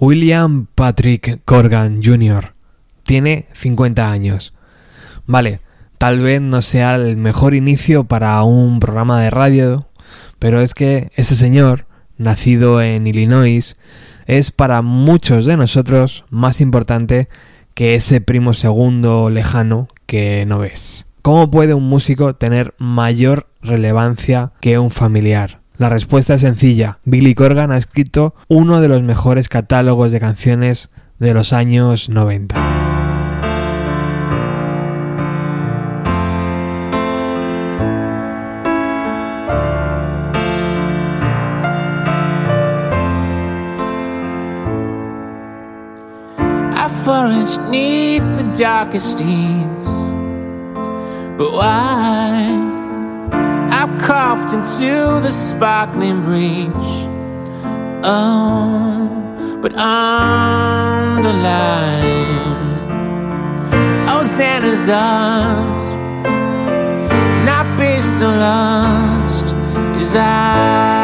William 0.00 0.66
Patrick 0.74 1.42
Corgan 1.44 2.02
Jr. 2.02 2.54
Tiene 3.02 3.48
50 3.52 4.10
años. 4.10 4.54
Vale, 5.26 5.60
tal 5.98 6.20
vez 6.20 6.40
no 6.40 6.62
sea 6.62 6.94
el 6.94 7.18
mejor 7.18 7.54
inicio 7.54 8.04
para 8.04 8.42
un 8.42 8.80
programa 8.80 9.20
de 9.20 9.28
radio, 9.28 9.88
pero 10.38 10.62
es 10.62 10.72
que 10.72 11.12
ese 11.16 11.34
señor, 11.34 11.84
nacido 12.16 12.80
en 12.80 13.06
Illinois, 13.06 13.76
es 14.26 14.50
para 14.50 14.80
muchos 14.80 15.44
de 15.44 15.58
nosotros 15.58 16.24
más 16.30 16.62
importante 16.62 17.28
que 17.74 17.94
ese 17.94 18.22
primo 18.22 18.54
segundo 18.54 19.28
lejano 19.28 19.88
que 20.06 20.46
no 20.46 20.60
ves. 20.60 21.04
¿Cómo 21.20 21.50
puede 21.50 21.74
un 21.74 21.86
músico 21.90 22.36
tener 22.36 22.74
mayor 22.78 23.50
relevancia 23.60 24.52
que 24.62 24.78
un 24.78 24.90
familiar? 24.90 25.59
La 25.80 25.88
respuesta 25.88 26.34
es 26.34 26.42
sencilla. 26.42 26.98
Billy 27.06 27.34
Corgan 27.34 27.72
ha 27.72 27.78
escrito 27.78 28.34
uno 28.48 28.82
de 28.82 28.88
los 28.88 29.02
mejores 29.02 29.48
catálogos 29.48 30.12
de 30.12 30.20
canciones 30.20 30.90
de 31.18 31.32
los 31.32 31.54
años 31.54 32.10
90. 32.10 32.54
the 48.36 48.52
darkest 48.54 49.18
why? 51.54 52.69
I've 53.82 53.98
coughed 53.98 54.52
into 54.52 55.22
the 55.22 55.30
sparkling 55.30 56.20
breach. 56.20 56.90
Oh, 58.04 59.58
but 59.62 59.72
on 59.74 61.22
the 61.22 61.32
line, 61.32 62.76
Hosanna's 64.06 64.86
arms, 64.90 65.94
not 67.46 67.64
be 67.78 68.02
so 68.02 68.28
lost 68.28 69.54
as 69.98 70.14
I. 70.14 70.99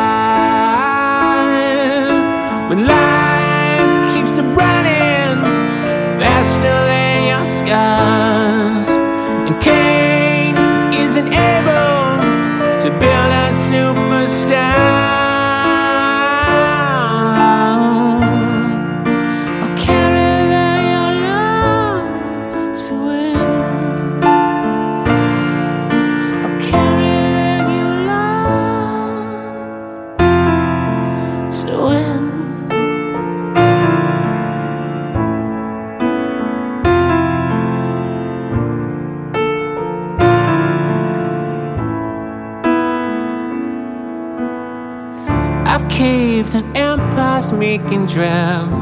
drab 48.16 48.72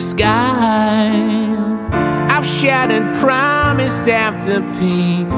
sky. 0.00 1.12
I've 2.28 2.44
shattered 2.44 3.14
promise 3.22 4.08
after 4.08 4.60
peak. 4.76 5.28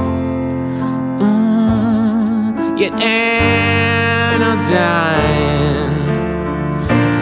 Mm, 1.20 2.78
yet 2.80 2.94
anodyne. 3.02 4.46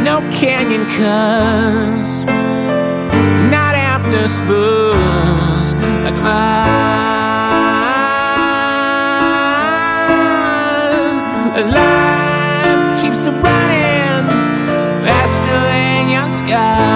No 0.04 0.20
canyon 0.31 0.86
cuts. 0.97 2.12
Not 3.50 3.75
after 3.75 4.28
spoons 4.28 5.75
like 6.04 6.19
mine. 6.22 6.94
Life 11.75 13.03
keeps 13.03 13.26
running 13.26 13.63
skies. 16.28 16.94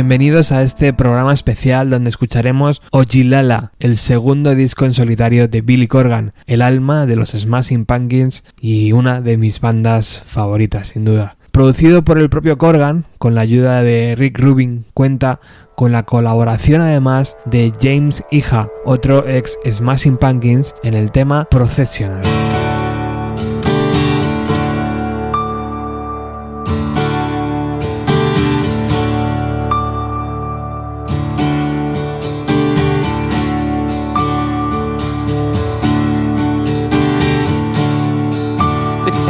Bienvenidos 0.00 0.50
a 0.50 0.62
este 0.62 0.94
programa 0.94 1.34
especial 1.34 1.90
donde 1.90 2.08
escucharemos 2.08 2.80
Ojilala, 2.90 3.72
el 3.80 3.98
segundo 3.98 4.54
disco 4.54 4.86
en 4.86 4.94
solitario 4.94 5.46
de 5.46 5.60
Billy 5.60 5.88
Corgan, 5.88 6.32
el 6.46 6.62
alma 6.62 7.04
de 7.04 7.16
los 7.16 7.32
Smashing 7.32 7.84
Pumpkins 7.84 8.42
y 8.62 8.92
una 8.92 9.20
de 9.20 9.36
mis 9.36 9.60
bandas 9.60 10.22
favoritas, 10.24 10.88
sin 10.88 11.04
duda. 11.04 11.36
Producido 11.52 12.02
por 12.02 12.16
el 12.16 12.30
propio 12.30 12.56
Corgan, 12.56 13.04
con 13.18 13.34
la 13.34 13.42
ayuda 13.42 13.82
de 13.82 14.14
Rick 14.16 14.38
Rubin, 14.38 14.86
cuenta 14.94 15.38
con 15.76 15.92
la 15.92 16.04
colaboración 16.04 16.80
además 16.80 17.36
de 17.44 17.70
James 17.78 18.24
Hija, 18.30 18.70
otro 18.86 19.28
ex 19.28 19.58
Smashing 19.68 20.16
Pumpkins, 20.16 20.74
en 20.82 20.94
el 20.94 21.12
tema 21.12 21.46
Processional. 21.50 22.22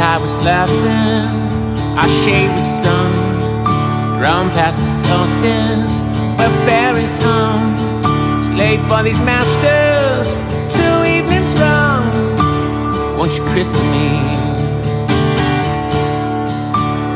I 0.01 0.17
was 0.17 0.35
laughing. 0.37 1.29
I 1.95 2.07
shaved 2.07 2.55
the 2.55 2.67
sun, 2.81 3.11
run 4.19 4.49
past 4.49 4.79
the 4.81 4.89
solstice 4.89 6.01
where 6.37 6.49
fairies 6.65 7.17
hum. 7.21 7.77
Slave 8.43 8.81
for 8.89 9.03
these 9.03 9.21
masters, 9.21 10.35
two 10.75 10.97
evenings 11.15 11.53
wrong. 11.59 12.05
Won't 13.17 13.37
you 13.37 13.43
christen 13.53 13.85
me? 13.91 14.07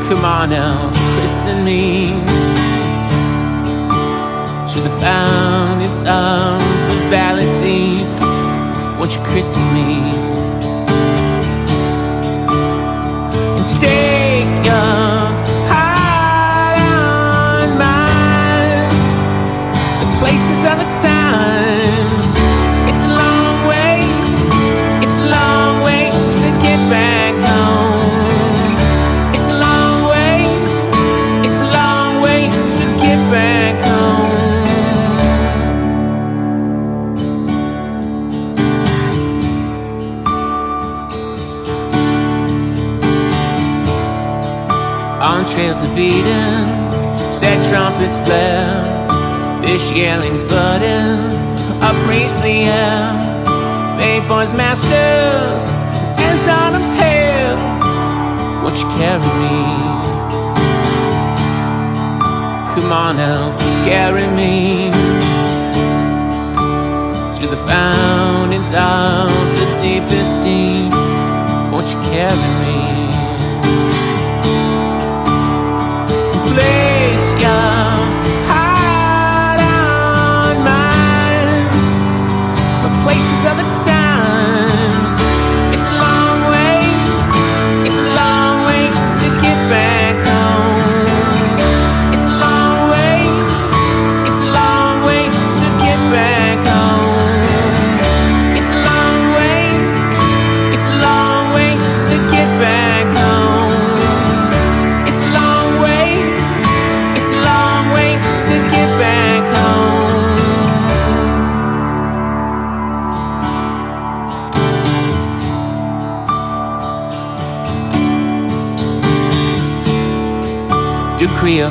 Come 0.06 0.24
on 0.24 0.50
now, 0.50 0.92
christen 1.14 1.64
me 1.64 2.10
to 4.72 4.80
the 4.80 4.94
fountains 5.00 6.02
of 6.02 6.60
the 6.88 6.96
valley 7.10 7.50
deep. 7.64 8.06
Won't 8.98 9.16
you 9.16 9.22
christen 9.22 9.66
me? 9.74 9.85
Stake 13.66 13.95
blare, 49.96 50.45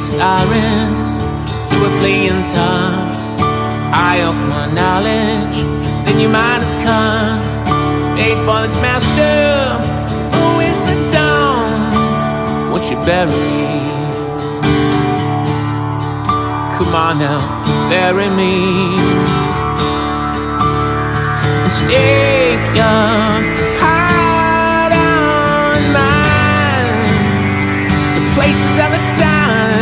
sirens 0.06 1.02
to 1.70 1.76
a 1.84 1.90
fleeing 2.00 2.44
tongue. 2.44 3.10
I 3.92 4.22
more 4.50 4.70
knowledge 4.80 5.58
than 6.06 6.20
you 6.20 6.30
might 6.30 6.62
have 6.62 6.78
come. 6.86 7.40
Aid 8.18 8.38
for 8.46 8.62
this 8.62 8.78
master, 8.86 9.36
who 10.38 10.60
is 10.62 10.78
the 10.90 10.98
dawn? 11.12 11.90
Won't 12.70 12.86
you 12.92 12.98
bury 12.98 13.32
me? 13.32 13.82
Come 16.78 16.94
on 16.94 17.18
now, 17.18 17.42
bury 17.90 18.30
me. 18.30 18.54
And 21.64 21.74
stake 21.82 22.66
your 22.78 23.42
heart 23.82 24.94
on 24.94 25.80
mine 25.98 27.00
to 28.14 28.20
places 28.36 28.78
of 28.86 28.92
the 28.94 29.02
times. 29.20 29.75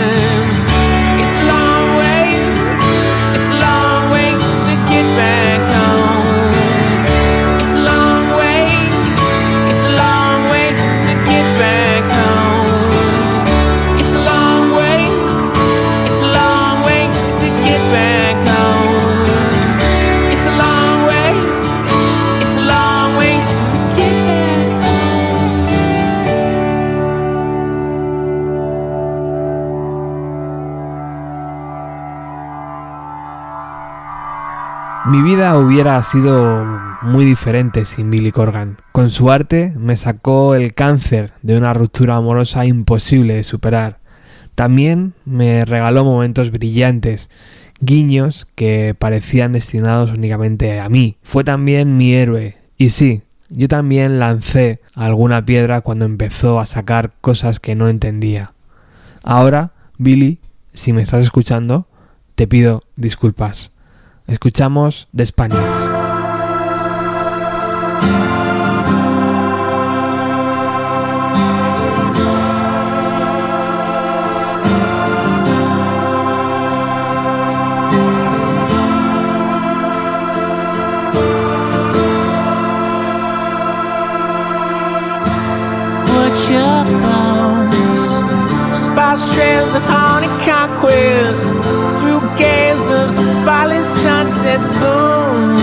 Mi 35.06 35.22
vida 35.22 35.58
hubiera 35.58 36.02
sido 36.02 36.66
muy 37.02 37.26
diferente 37.26 37.84
sin 37.84 38.10
Billy 38.10 38.32
Corgan. 38.32 38.78
Con 38.94 39.10
su 39.10 39.32
arte 39.32 39.74
me 39.76 39.98
sacó 39.98 40.56
el 40.56 40.74
cáncer 40.74 41.34
de 41.42 41.58
una 41.58 41.74
ruptura 41.74 42.16
amorosa 42.16 42.66
imposible 42.66 43.34
de 43.34 43.44
superar. 43.44 44.00
También 44.56 45.14
me 45.26 45.66
regaló 45.66 46.06
momentos 46.06 46.52
brillantes, 46.52 47.30
guiños 47.82 48.48
que 48.56 48.96
parecían 48.98 49.52
destinados 49.52 50.14
únicamente 50.14 50.80
a 50.80 50.88
mí. 50.88 51.18
Fue 51.22 51.44
también 51.44 51.98
mi 51.98 52.14
héroe. 52.14 52.56
Y 52.78 52.88
sí, 52.88 53.24
yo 53.50 53.68
también 53.68 54.20
lancé 54.20 54.80
alguna 54.96 55.44
piedra 55.44 55.82
cuando 55.82 56.06
empezó 56.06 56.62
a 56.62 56.66
sacar 56.66 57.12
cosas 57.20 57.60
que 57.60 57.76
no 57.76 57.90
entendía. 57.90 58.54
Ahora, 59.22 59.74
Billy, 59.98 60.40
si 60.74 60.94
me 60.94 61.02
estás 61.02 61.24
escuchando, 61.24 61.88
te 62.36 62.48
pido 62.48 62.84
disculpas. 62.96 63.73
Escuchamos 64.28 65.08
The 65.16 65.25
Spaniards. 65.25 66.04
trails 89.31 89.74
of 89.75 89.84
honey 89.86 90.28
conquest 90.46 91.62
spotless 93.24 93.88
sunsets 94.04 94.70
boom. 94.80 95.56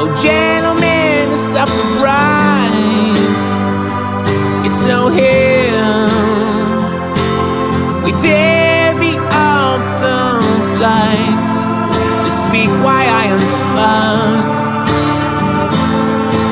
Oh, 0.00 0.10
gentlemen, 0.22 1.30
who 1.30 1.36
suffer 1.36 1.84
brides, 1.98 3.46
it's 4.66 4.78
so 4.86 5.08
here. 5.08 6.08
We 8.04 8.12
dare 8.22 8.94
be 8.98 9.12
out 9.52 9.82
the 10.04 10.20
lights 10.80 11.56
to 12.24 12.30
speak 12.42 12.70
why 12.84 13.02
I 13.20 13.24
am 13.34 13.42
smug. 13.60 14.44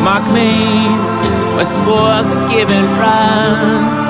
Mark 0.04 0.24
mates, 0.32 1.16
my 1.56 1.64
spoils 1.64 2.30
are 2.34 2.48
giving 2.48 2.86
runs. 3.02 4.06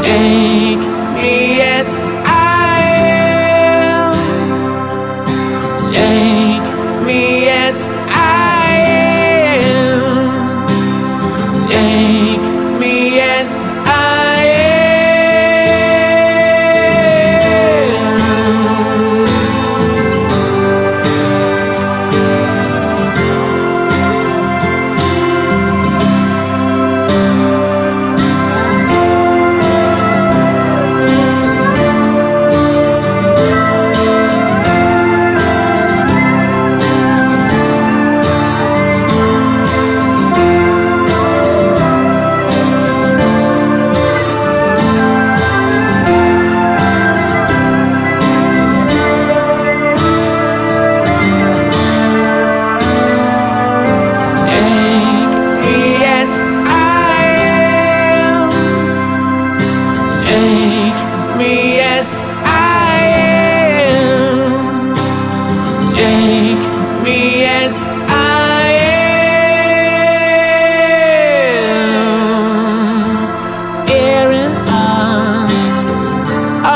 Take 0.00 0.82
me 1.14 1.60
as 1.60 1.88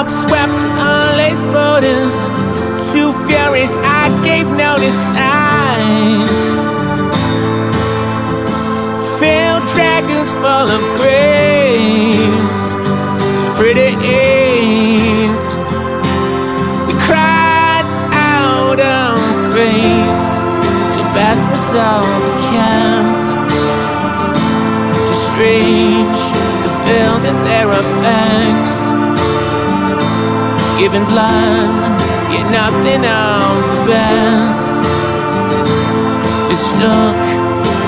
Swept 0.08 0.66
on 0.82 1.16
lace 1.16 1.44
motives. 1.44 2.26
Two 2.92 3.12
furies, 3.26 3.76
I 3.76 4.10
gave 4.24 4.46
no 4.48 4.76
signs. 4.90 6.42
Filled 9.20 9.64
dragons 9.74 10.32
full 10.42 10.68
of 10.76 10.82
graves. 10.98 12.60
It's 13.38 13.50
pretty 13.58 13.94
aids. 14.02 15.46
We 16.88 16.94
cried 17.06 17.86
out 18.12 18.80
of 18.80 19.14
grace 19.54 20.24
to 20.94 21.00
best 21.14 21.46
myself 21.46 22.06
became. 22.26 22.82
Just 25.06 25.30
strange, 25.30 26.20
to 26.64 26.68
feel 26.84 27.14
that 27.24 27.38
there 27.44 27.68
are. 27.68 28.21
Giving 30.92 31.08
blood, 31.08 32.00
yet 32.30 32.44
nothing 32.52 33.00
of 33.00 33.52
the 33.72 33.80
best. 33.88 34.76
Mistook 36.50 37.16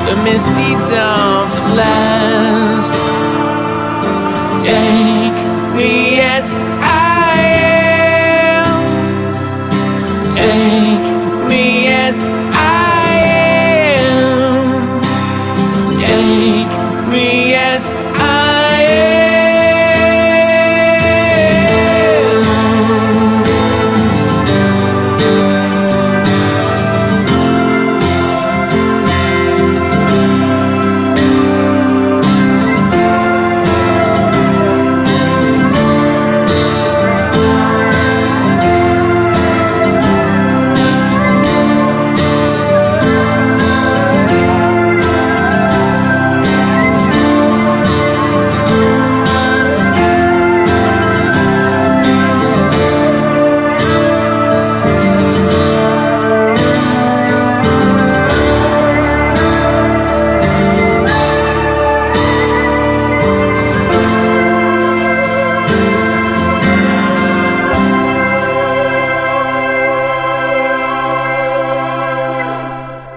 the 0.09 0.17
misdeeds 0.25 0.89
of 0.89 1.53
the 1.55 1.63
blessed. 1.69 2.97
Take 4.65 5.37
me 5.77 6.21
as 6.21 6.55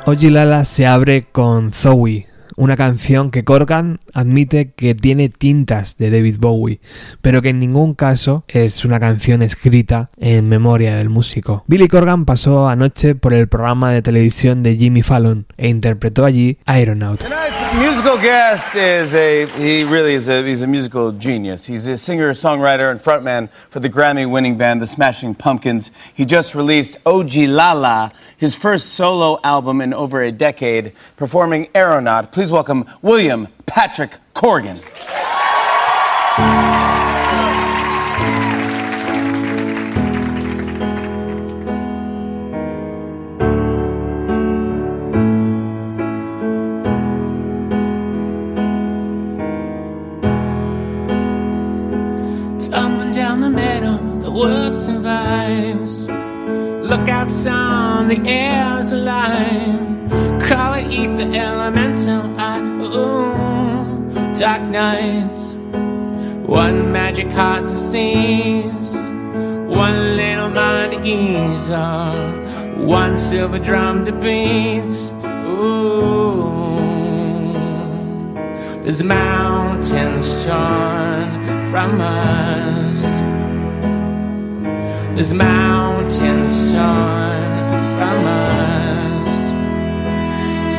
Ojilala 0.09 0.63
se 0.63 0.87
abre 0.87 1.23
con 1.23 1.73
Zoe, 1.73 2.27
una 2.55 2.77
canción 2.77 3.29
que 3.29 3.43
Corgan 3.43 3.99
admite 4.17 4.71
que 4.71 4.95
tiene 4.95 5.29
tintas 5.29 5.95
de 5.97 6.09
David 6.09 6.37
Bowie, 6.39 6.81
pero 7.21 7.43
que 7.43 7.49
en 7.49 7.59
ningún 7.59 7.93
caso 7.93 8.43
es 8.47 8.83
una 8.83 8.99
canción 8.99 9.43
escrita 9.43 10.09
en 10.17 10.49
memoria 10.49 10.95
del 10.95 11.09
músico. 11.09 11.63
Billy 11.67 11.87
Corgan 11.87 12.25
pasó 12.25 12.67
anoche 12.67 13.13
por 13.13 13.35
el 13.35 13.47
programa 13.47 13.91
de 13.91 14.01
televisión 14.01 14.63
de 14.63 14.75
Jimmy 14.75 15.03
Fallon 15.03 15.45
e 15.55 15.69
interpretó 15.69 16.25
allí 16.25 16.57
Aeronaut. 16.65 17.23
Musical 17.75 18.17
guest 18.17 18.75
is 18.75 19.13
a 19.13 19.45
he 19.59 19.83
really 19.83 20.15
is 20.15 20.29
a 20.29 20.41
he's 20.41 20.63
a 20.63 20.67
musical 20.67 21.11
genius. 21.11 21.65
He's 21.65 21.85
a 21.85 21.97
singer, 21.97 22.31
songwriter, 22.31 22.89
and 22.89 22.99
frontman 22.99 23.49
for 23.69 23.81
the 23.81 23.89
Grammy-winning 23.89 24.57
band 24.57 24.81
The 24.81 24.87
Smashing 24.87 25.35
Pumpkins. 25.35 25.91
He 26.15 26.25
just 26.25 26.55
released 26.55 26.97
Oji 27.03 27.47
Lala, 27.47 28.13
his 28.37 28.55
first 28.55 28.93
solo 28.93 29.39
album 29.43 29.81
in 29.81 29.93
over 29.93 30.23
a 30.23 30.31
decade, 30.31 30.93
performing 31.17 31.67
Aeronaut. 31.75 32.31
Please 32.31 32.51
welcome 32.51 32.85
William 33.01 33.49
Patrick 33.67 34.17
Corgan. 34.33 34.81
Tumbling 52.69 53.11
down 53.11 53.41
the 53.41 53.49
middle, 53.49 53.97
the 54.19 54.31
world 54.31 54.75
survives. 54.75 56.07
Look 56.07 57.09
out, 57.09 57.29
son, 57.29 58.07
the 58.07 58.21
air's 58.27 58.91
alive. 58.91 60.41
Call 60.41 60.73
it 60.73 60.93
ether, 60.93 61.29
elemental, 61.37 62.36
dark 64.39 64.61
nights. 64.61 65.53
One 66.45 66.91
magic 66.91 67.31
heart 67.31 67.67
to 67.69 67.75
seize, 67.75 68.95
one 68.95 70.15
little 70.15 70.49
mind 70.49 70.93
to 70.93 71.01
ease 71.03 71.69
on, 71.71 72.85
one 72.85 73.17
silver 73.17 73.59
drum 73.59 74.05
to 74.05 74.11
beat. 74.11 74.93
Ooh. 75.47 76.57
There's 78.83 79.03
mountains 79.03 80.45
torn 80.45 81.29
from 81.71 81.99
us. 81.99 83.01
There's 85.15 85.33
mountains 85.33 86.71
torn 86.71 87.49
from 87.97 88.25
us. 88.25 89.29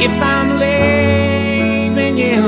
If 0.03 0.13
I'm 0.23 0.59
leaving 0.61 1.08
you 2.19 2.43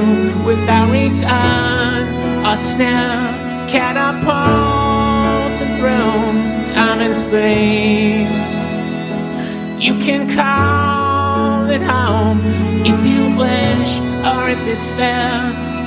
without 0.45 0.91
return, 0.91 2.03
a 2.45 2.57
snare 2.57 3.31
catapulted 3.71 5.69
through 5.79 6.75
time 6.75 7.00
and 7.07 7.15
space. 7.15 8.50
You 9.79 9.95
can 10.07 10.29
call 10.29 11.71
it 11.71 11.83
home 11.83 12.41
if 12.85 12.99
you 13.12 13.23
wish, 13.45 13.93
or 14.31 14.49
if 14.49 14.62
it's 14.67 14.91
there. 14.93 15.43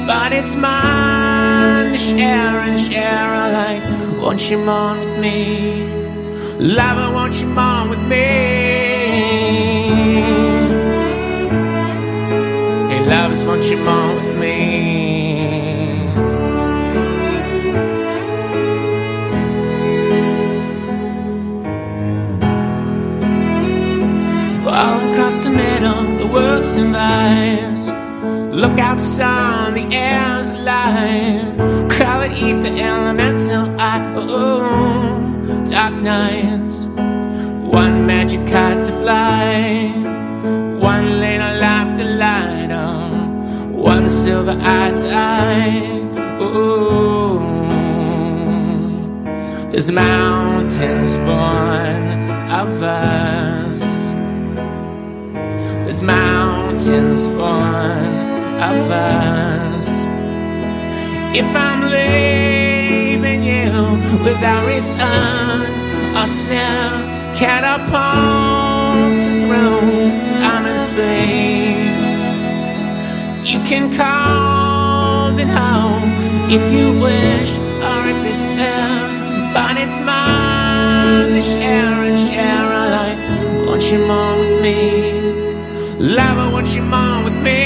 But 0.07 0.31
it's 0.31 0.55
mine 0.55 1.97
share 1.97 2.57
and 2.67 2.79
share 2.79 3.33
alike. 3.45 3.83
Won't 4.21 4.49
you 4.49 4.59
mourn 4.59 4.99
with 4.99 5.19
me? 5.19 5.83
Lover, 6.57 7.13
won't 7.13 7.41
you 7.41 7.47
mourn 7.47 7.89
with 7.89 8.03
me? 8.07 8.62
Lovers, 13.33 13.45
won't 13.45 13.71
you 13.71 13.77
mourn 13.77 14.15
with 14.15 14.37
me? 14.37 16.05
Fall 24.63 25.11
across 25.11 25.39
the 25.39 25.49
middle, 25.49 26.17
the 26.19 26.27
world 26.31 26.63
survives. 26.63 27.89
Look 28.55 28.77
out, 28.77 28.99
son, 28.99 29.73
the 29.73 29.87
air's 29.91 30.51
alive. 30.51 31.57
Color 31.89 32.31
ether, 32.33 32.75
elemental, 32.77 33.65
I, 33.79 34.13
oh, 34.15 35.65
dark 35.67 35.93
nights. 35.95 36.85
One 36.85 38.05
magic 38.05 38.41
kite 38.47 38.83
to 38.83 38.91
fly, 38.91 40.12
silver 44.53 44.65
eye 44.65 44.91
to 44.91 45.09
eye. 45.11 45.99
Ooh, 46.41 47.39
there's 49.71 49.91
mountains 49.91 51.17
born 51.17 52.03
of 52.51 52.81
us. 52.81 53.81
There's 55.85 56.03
mountains 56.03 57.27
born 57.27 58.13
of 58.69 58.91
us. 58.91 59.87
If 61.35 61.55
I'm 61.55 61.81
leaving 61.89 63.43
you 63.43 63.71
without 64.23 64.65
return, 64.67 65.65
uh, 66.15 66.27
snare 66.27 66.91
catapulted 67.35 69.41
through 69.43 69.81
time 70.37 70.65
and 70.65 70.79
space. 70.79 72.05
You 73.45 73.59
can 73.63 73.91
call 73.95 74.42
if 76.55 76.71
you 76.71 76.87
wish, 76.99 77.57
or 77.89 78.01
if 78.13 78.19
it's 78.31 78.49
there. 78.61 79.01
But 79.55 79.75
it's 79.83 79.99
mine 79.99 81.29
to 81.33 81.41
share 81.41 82.03
and 82.07 82.17
share 82.17 82.67
alike. 82.83 83.17
Won't 83.65 83.91
you 83.91 83.99
mourn 84.07 84.39
with 84.39 84.61
me? 84.61 84.77
Lover, 86.17 86.47
won't 86.53 86.75
you 86.75 86.83
mourn 86.83 87.23
with 87.23 87.39
me? 87.41 87.61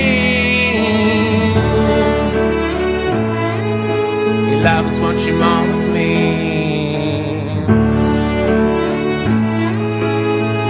Hey, 4.48 4.58
lovers, 4.64 5.00
won't 5.02 5.20
you 5.28 5.34
mourn 5.34 5.68
with 5.76 5.90
me? 5.98 6.12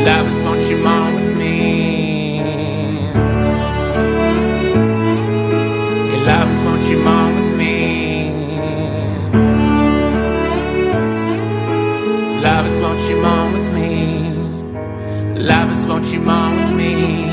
Lovers, 0.05 0.37
won't 13.07 13.19
you 13.19 13.23
mourn 13.23 13.53
with 13.53 13.73
me? 13.73 15.41
Lovers, 15.41 15.87
won't 15.87 16.11
you 16.11 16.19
mourn 16.19 16.55
with 16.57 16.75
me? 16.75 17.27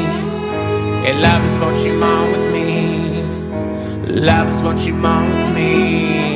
Yeah, 1.03 1.19
lovers, 1.19 1.59
won't 1.59 1.85
you 1.85 1.99
mourn 1.99 2.31
with 2.31 2.53
me? 2.53 3.23
Lovers, 4.07 4.63
won't 4.63 4.87
you 4.87 4.95
mourn 4.95 5.29
with 5.31 5.55
me? 5.55 6.34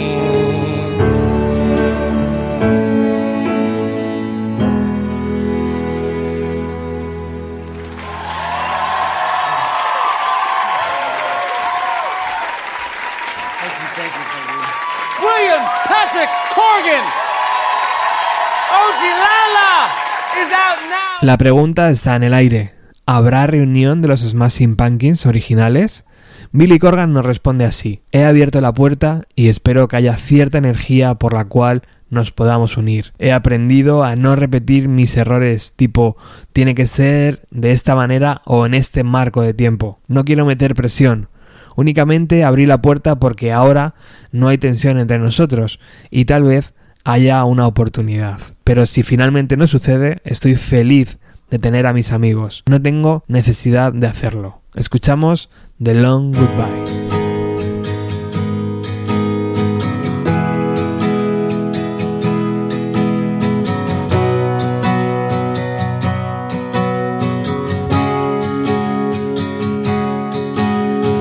La 21.21 21.37
pregunta 21.37 21.91
está 21.91 22.15
en 22.15 22.23
el 22.23 22.33
aire. 22.33 22.75
¿Habrá 23.05 23.49
reunión 23.49 24.03
de 24.03 24.07
los 24.07 24.21
Smashing 24.21 24.77
Pumpkins 24.77 25.27
originales? 25.27 26.05
Billy 26.53 26.79
Corgan 26.79 27.13
nos 27.13 27.27
responde 27.27 27.65
así. 27.65 28.03
He 28.13 28.23
abierto 28.23 28.61
la 28.61 28.73
puerta 28.73 29.25
y 29.35 29.49
espero 29.49 29.89
que 29.89 29.97
haya 29.97 30.17
cierta 30.17 30.59
energía 30.59 31.15
por 31.15 31.35
la 31.35 31.47
cual 31.47 31.83
nos 32.09 32.31
podamos 32.31 32.77
unir. 32.77 33.15
He 33.19 33.33
aprendido 33.33 34.05
a 34.05 34.15
no 34.15 34.37
repetir 34.37 34.89
mis 34.89 35.17
errores 35.17 35.73
tipo 35.73 36.17
tiene 36.53 36.77
que 36.77 36.87
ser 36.87 37.49
de 37.51 37.73
esta 37.73 37.97
manera 37.97 38.41
o 38.45 38.65
en 38.65 38.75
este 38.75 39.03
marco 39.03 39.43
de 39.43 39.55
tiempo. 39.55 39.99
No 40.07 40.25
quiero 40.25 40.47
meter 40.47 40.77
presión. 40.77 41.29
Únicamente 41.75 42.45
abrí 42.45 42.65
la 42.65 42.81
puerta 42.81 43.19
porque 43.19 43.53
ahora 43.53 43.95
no 44.31 44.47
hay 44.47 44.59
tensión 44.59 45.01
entre 45.01 45.19
nosotros 45.19 45.81
y 46.13 46.27
tal 46.27 46.45
vez 46.45 46.75
haya 47.05 47.45
una 47.45 47.67
oportunidad. 47.67 48.39
Pero 48.65 48.87
si 48.87 49.03
finalmente 49.03 49.57
no 49.57 49.67
sucede, 49.67 50.19
estoy 50.25 50.57
feliz 50.57 51.19
de 51.51 51.59
tener 51.59 51.87
a 51.87 51.93
mis 51.93 52.13
amigos. 52.13 52.63
No 52.69 52.81
tengo 52.81 53.25
necesidad 53.27 53.93
de 53.93 54.07
hacerlo. 54.07 54.61
Escuchamos 54.75 55.49
The 55.83 55.95
Long 55.95 56.33
Goodbye. 56.33 57.09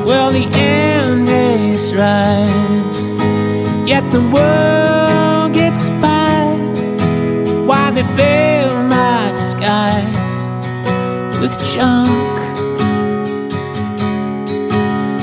Well, 0.06 0.32
the 0.32 0.48
end 0.54 1.28
is 1.30 1.94
rise, 1.94 3.06
yet 3.86 4.04
the 4.12 4.22
world 4.34 4.77
with 11.48 11.74
junk? 11.74 12.38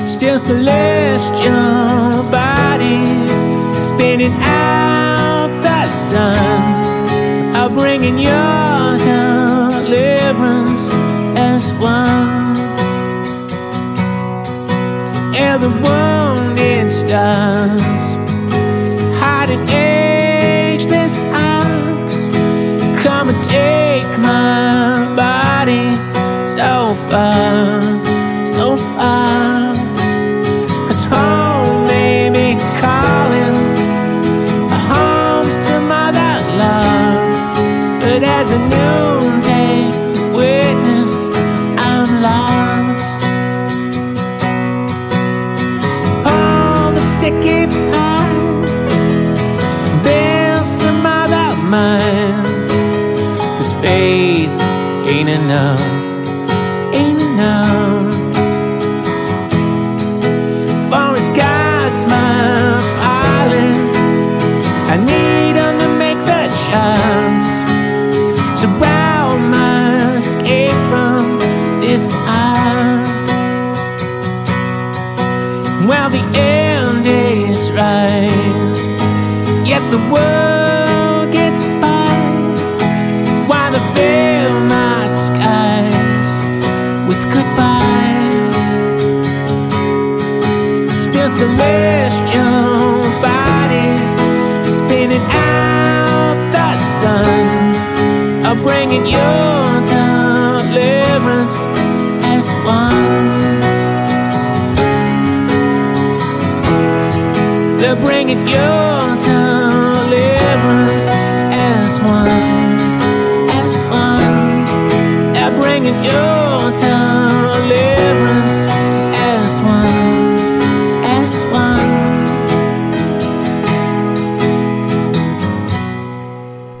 Still 0.07 0.39
celestial 0.39 2.23
bodies 2.31 3.35
spinning 3.77 4.33
out 4.41 5.49
the 5.61 5.87
sun 5.87 7.55
are 7.55 7.69
bringing 7.69 8.17
your 8.17 8.97
deliverance 9.11 10.89
as 11.37 11.73
one 11.75 12.57
and 15.37 15.61
the 15.61 15.69
wounded 15.85 16.89
stars 16.89 18.05
hiding 19.21 19.67
ageless 19.69 21.23
arcs 21.25 22.27
come 23.03 23.29
and 23.29 23.41
take 23.43 24.19
my 24.19 24.94
far 27.09 27.81
so 28.45 28.77
far 28.95 29.73
cause 30.87 31.05
home 31.05 31.87
may 31.87 32.29
be 32.37 32.47
calling 32.81 33.57
a 34.77 34.79
home 34.89 35.49
some 35.49 35.89
other 36.05 36.35
love 36.61 37.99
but 38.01 38.21
as 38.23 38.51
a 38.51 38.59
noonday 38.73 39.77
witness 40.39 41.29
i'm 41.89 42.09
lost 42.27 43.19
pull 46.23 46.91
the 46.97 47.03
sticky 47.13 47.65
pine, 47.91 48.61
build 50.03 50.67
some 50.67 51.05
other 51.05 51.49
mind. 51.75 52.45
Cause 53.57 53.73
faith 53.75 54.55
ain't 55.11 55.29
enough, 55.29 55.79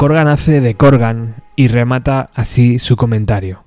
Corgan 0.05 0.27
hace 0.27 0.61
de 0.61 0.75
Corgan 0.75 1.37
y 1.55 1.67
remata 1.67 2.29
así 2.35 2.77
su 2.77 2.95
comentario. 2.95 3.63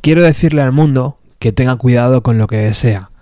Quiero 0.00 0.20
decirle 0.20 0.62
al 0.62 0.72
mundo 0.72 1.18
que 1.38 1.52
tenga 1.52 1.76
cuidado 1.76 2.24
con 2.24 2.38
lo 2.38 2.48
que 2.48 2.56
desea, 2.56 3.12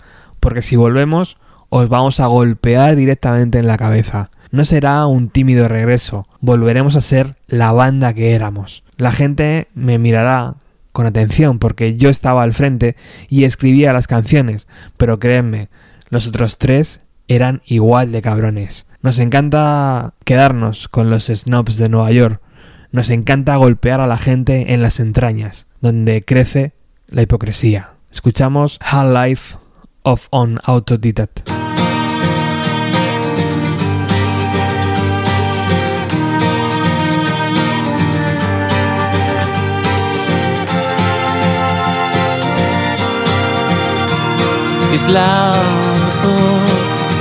porque 0.41 0.63
si 0.63 0.75
volvemos 0.75 1.37
os 1.69 1.91
vamos 1.91 2.21
a 2.21 2.27
golpear 2.27 2.97
directamente 2.97 3.59
en 3.59 3.67
la 3.67 3.77
cabeza. 3.77 4.31
No 4.51 4.65
será 4.65 5.05
un 5.05 5.29
tímido 5.29 5.69
regreso, 5.69 6.27
volveremos 6.41 6.97
a 6.97 7.03
ser 7.03 7.37
la 7.49 7.71
banda 7.73 8.15
que 8.15 8.35
éramos. 8.35 8.83
La 8.97 9.13
gente 9.13 9.69
me 9.75 9.99
mirará 9.99 10.55
con 10.93 11.05
atención 11.05 11.59
porque 11.59 11.99
yo 11.99 12.09
estaba 12.09 12.45
al 12.45 12.55
frente 12.55 12.97
y 13.29 13.45
escribía 13.45 13.93
las 13.93 14.07
canciones, 14.07 14.69
pero 14.97 15.19
créanme, 15.19 15.69
los 16.09 16.27
otros 16.27 16.57
tres 16.57 17.03
eran 17.27 17.61
igual 17.67 18.11
de 18.11 18.23
cabrones. 18.23 18.88
Nos 19.01 19.21
encanta 19.21 20.15
quedarnos 20.25 20.89
con 20.89 21.09
los 21.09 21.27
snobs 21.27 21.77
de 21.79 21.89
Nueva 21.89 22.11
York. 22.11 22.41
Nos 22.91 23.11
encanta 23.11 23.55
golpear 23.57 24.01
a 24.01 24.07
la 24.09 24.17
gente 24.17 24.73
en 24.73 24.83
las 24.83 24.99
entrañas, 24.99 25.69
donde 25.81 26.25
crece 26.25 26.73
la 27.07 27.23
hipocresía. 27.23 27.91
Escuchamos 28.11 28.79
Half 28.81 29.15
Life 29.15 29.57
of 30.03 30.27
an 30.33 30.59
Autodidact. 30.65 31.49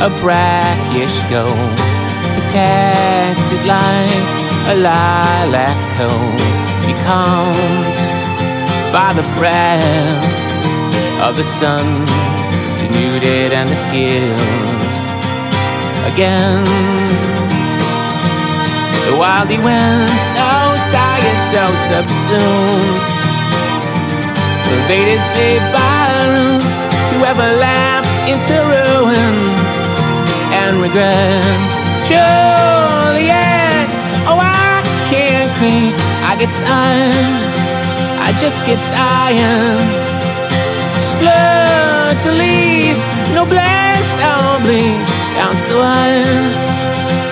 Of 0.01 0.11
brackish 0.21 1.23
gold, 1.31 1.77
protected 2.35 3.61
like 3.65 4.25
a 4.71 4.75
lilac 4.75 5.77
coat, 5.97 6.37
becomes 6.85 7.97
by 8.93 9.13
the 9.13 9.25
breath 9.37 10.37
of 11.27 11.35
the 11.35 11.43
sun, 11.43 12.05
denuded 12.79 13.51
and 13.53 13.69
diffused 13.69 15.03
again. 16.13 16.63
The 19.09 19.15
wild 19.15 19.49
he 19.49 19.57
went, 19.57 20.09
oh, 20.09 20.75
so 20.77 20.91
silent, 20.91 21.41
so 21.51 21.63
oh, 21.63 21.75
subsumed 21.89 23.27
Invaders 24.69 25.25
play 25.33 25.59
ballroom 25.71 26.59
to 27.09 27.15
ever 27.27 27.49
lapse 27.59 28.21
into 28.29 28.55
ruin 28.55 29.56
and 30.67 30.81
regret. 30.81 31.43
Juliet, 32.03 33.87
oh 34.27 34.39
I 34.39 34.83
can't 35.07 35.49
crease, 35.57 35.99
I 36.27 36.35
get 36.35 36.51
tired, 36.51 37.41
I 38.19 38.29
just 38.43 38.65
get 38.65 38.79
tired. 38.91 39.79
Flood 41.19 42.19
to 42.23 42.31
lease, 42.31 43.03
no 43.33 43.45
bless, 43.45 44.05
I'll 44.21 44.59
bleach, 44.59 45.09
bounce 45.37 45.63
the 45.69 45.77
wires. 45.83 46.59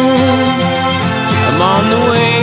I'm 1.47 1.59
on 1.61 1.83
the 1.93 1.99
way 2.11 2.35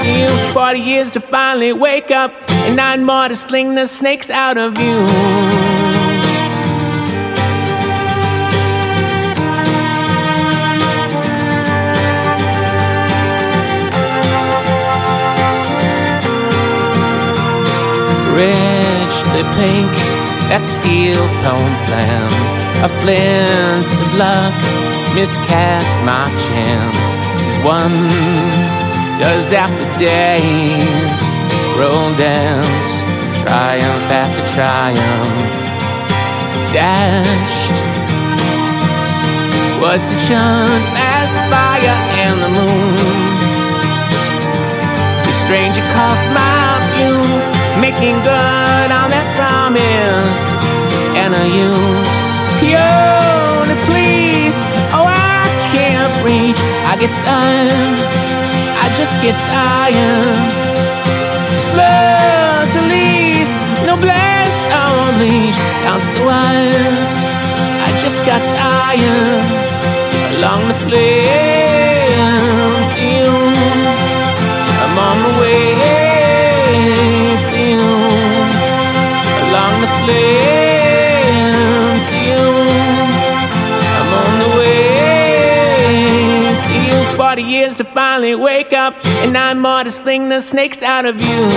to 0.00 0.06
you. 0.18 0.30
Forty 0.52 0.80
years 0.80 1.10
to 1.12 1.20
finally 1.20 1.72
wake 1.72 2.10
up, 2.10 2.32
nine 2.78 3.04
more 3.04 3.26
to 3.26 3.34
sling 3.34 3.74
the 3.74 3.88
snakes 3.88 4.30
out 4.30 4.56
of 4.56 4.78
you. 4.78 4.98
richly 18.38 19.42
pink, 19.58 19.90
that 20.46 20.62
steel 20.62 21.24
cone 21.42 21.74
flam, 21.84 22.30
a 22.86 22.90
flint 23.00 23.90
of 24.04 24.10
luck, 24.14 24.54
miscast 25.16 25.98
my 26.04 26.30
chance. 26.46 27.06
As 27.48 27.58
one 27.66 28.06
does 29.18 29.52
after 29.52 29.98
days, 29.98 31.37
dance, 32.18 33.02
triumph 33.40 34.10
after 34.10 34.42
triumph, 34.54 35.52
dashed. 36.72 37.78
What's 39.80 40.08
the 40.08 40.18
chant 40.26 40.84
as 41.14 41.30
fire 41.50 41.98
and 42.24 42.36
the 42.42 42.50
moon? 42.50 42.94
The 45.22 45.32
stranger 45.32 45.82
calls 45.94 46.26
my 46.34 46.82
view 46.94 47.18
making 47.80 48.16
good 48.26 48.90
on 48.90 49.08
that 49.14 49.28
promise. 49.38 50.42
And 51.14 51.34
are 51.34 51.50
you 51.58 51.70
pure 52.58 53.38
please? 53.88 54.56
Oh, 54.92 55.06
I 55.06 55.46
can't 55.72 56.14
reach. 56.26 56.60
I 56.90 56.94
get 56.98 57.12
tired. 57.24 57.98
I 58.82 58.86
just 58.94 59.20
get 59.22 59.36
tired. 59.46 61.07
To 62.72 62.80
lease, 62.82 63.56
no 63.86 63.96
bless 63.96 64.66
or 64.66 64.92
unleash. 65.08 65.58
Bounce 65.84 66.08
the 66.10 66.22
wires. 66.24 67.12
I 67.86 67.88
just 68.02 68.24
got 68.26 68.42
tired 68.54 69.44
along 70.36 70.68
the 70.68 70.74
flame. 70.84 72.18
I'm 74.82 74.96
on 74.98 75.18
the 75.22 75.32
way 75.40 75.64
to 77.48 77.58
you 77.70 77.86
along 79.44 79.74
the 79.84 79.90
flame. 80.04 80.48
I'm 83.98 84.10
on 84.22 84.32
the 84.42 84.48
way 84.58 84.82
to 86.64 86.72
you. 86.86 86.98
Forty 87.16 87.42
years 87.42 87.76
to 87.78 87.84
finally 87.84 88.34
wake 88.34 88.72
up, 88.72 88.94
and 89.22 89.32
nine 89.32 89.58
more 89.60 89.84
to 89.84 89.90
sling 89.90 90.28
the 90.28 90.40
snakes 90.40 90.82
out 90.82 91.06
of 91.06 91.20
you. 91.22 91.48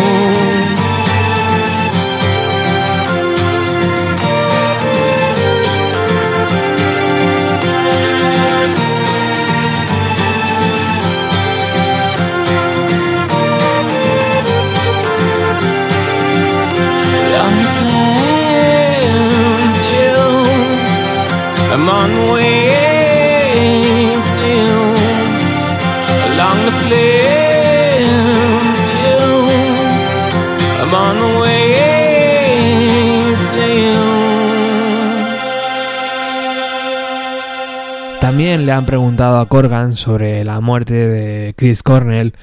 Han 38.71 38.85
preguntado 38.85 39.39
a 39.39 39.47
Corgan 39.47 39.95
sobre 39.95 40.43
la 40.43 40.59
muerte 40.61 40.93
de 40.93 41.53
Chris 41.55 41.83
Cornell, 41.83 42.33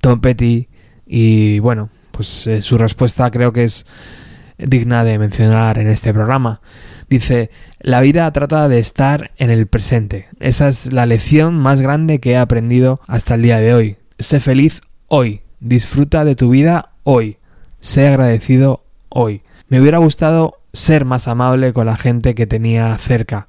Tom 0.00 0.20
Petty 0.20 0.68
y 1.06 1.58
bueno, 1.58 1.90
pues 2.10 2.46
eh, 2.46 2.62
su 2.62 2.78
respuesta 2.78 3.30
creo 3.30 3.52
que 3.52 3.64
es 3.64 3.86
digna 4.58 5.04
de 5.04 5.18
mencionar 5.18 5.78
en 5.78 5.88
este 5.88 6.12
programa. 6.12 6.60
Dice, 7.08 7.50
la 7.80 8.00
vida 8.00 8.30
trata 8.32 8.68
de 8.68 8.78
estar 8.78 9.32
en 9.36 9.50
el 9.50 9.66
presente. 9.66 10.28
Esa 10.40 10.68
es 10.68 10.92
la 10.92 11.06
lección 11.06 11.58
más 11.58 11.80
grande 11.80 12.20
que 12.20 12.32
he 12.32 12.36
aprendido 12.36 13.00
hasta 13.06 13.34
el 13.34 13.42
día 13.42 13.58
de 13.58 13.74
hoy. 13.74 13.96
Sé 14.18 14.40
feliz 14.40 14.80
hoy. 15.08 15.42
Disfruta 15.60 16.24
de 16.24 16.36
tu 16.36 16.50
vida 16.50 16.90
hoy. 17.02 17.38
Sé 17.80 18.08
agradecido 18.08 18.84
hoy. 19.08 19.42
Me 19.68 19.80
hubiera 19.80 19.98
gustado 19.98 20.60
ser 20.72 21.04
más 21.04 21.28
amable 21.28 21.72
con 21.72 21.86
la 21.86 21.96
gente 21.96 22.34
que 22.34 22.46
tenía 22.46 22.96
cerca. 22.98 23.48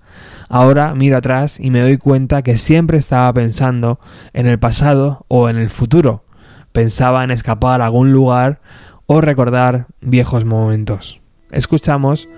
Ahora 0.55 0.93
miro 0.93 1.17
atrás 1.17 1.59
y 1.59 1.69
me 1.69 1.81
doy 1.81 1.97
cuenta 1.97 2.41
que 2.41 2.55
siempre 2.55 2.97
estaba 2.97 3.33
pensando 3.33 3.99
en 4.31 4.47
el 4.47 4.57
pasado 4.57 5.25
o 5.27 5.49
en 5.49 5.57
el 5.57 5.69
futuro. 5.69 6.23
Pensaba 6.71 7.25
en 7.25 7.31
escapar 7.31 7.81
a 7.81 7.87
algún 7.87 8.13
lugar 8.13 8.61
o 9.05 9.19
recordar 9.19 9.87
viejos 9.99 10.45
momentos. 10.45 11.19
Escuchamos 11.51 12.29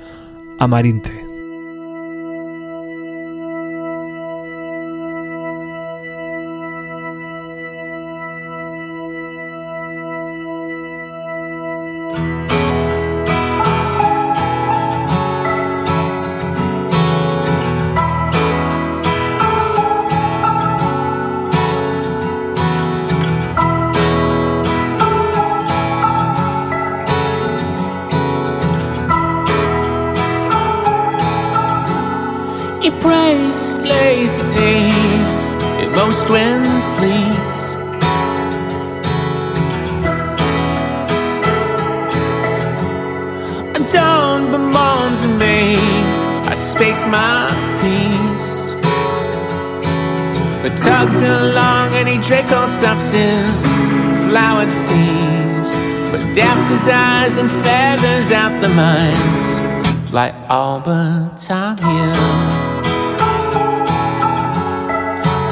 a 0.58 1.26
most 36.08 36.30
when 36.30 36.63
fleets. 36.96 37.62
A 43.76 43.82
dawn 43.93 44.41
bemoans 44.54 45.22
me, 45.41 45.76
I 46.48 46.56
spake 46.56 47.04
my 47.17 47.52
peace. 47.82 48.72
But 50.62 50.74
tugged 50.86 51.24
along 51.39 51.89
any 52.04 52.17
Draco 52.28 52.70
substance, 52.70 53.63
flowered 54.26 54.72
seas. 54.72 55.67
But 56.12 56.24
daft 56.34 56.72
as 56.72 56.88
eyes 56.88 57.38
and 57.38 57.52
feathers 57.52 58.32
out 58.32 58.62
the 58.62 58.70
minds, 58.70 59.46
fly 60.10 60.30
all 60.48 60.80
but 60.80 61.52
I'm 61.52 61.78
here. 61.78 62.26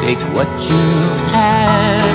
Take 0.05 0.19
what 0.35 0.47
you 0.69 0.85
had. 1.33 2.05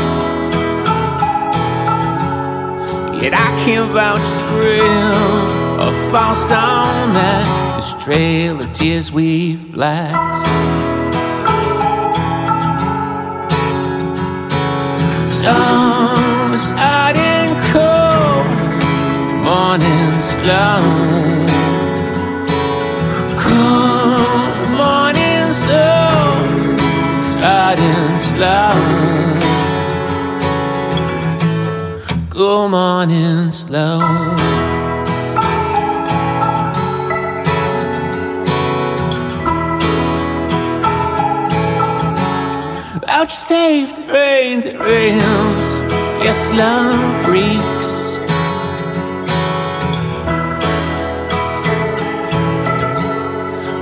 Yet 3.20 3.34
I 3.34 3.50
can't 3.64 3.90
vouch 3.90 4.28
thrill 4.46 5.82
or 5.82 5.92
false 6.12 6.52
on 6.52 7.14
that. 7.14 7.74
This 7.74 7.92
trail 8.04 8.60
of 8.60 8.72
tears 8.72 9.10
we've 9.10 9.74
hiding 16.78 17.50
cold, 17.72 18.46
morning 19.42 20.12
slow. 20.20 21.40
Cold 21.40 21.50
morning 21.50 21.50
sun, 21.50 21.59
sliding 27.80 28.18
slow. 28.18 29.38
Go 32.28 32.68
morning 32.68 33.50
slow. 33.50 34.00
Out 43.08 43.30
saved 43.30 43.98
rains, 44.10 44.66
it 44.66 44.78
rains. 44.78 45.80
Yes, 46.22 46.52
love 46.52 47.26
reeks. 47.28 48.18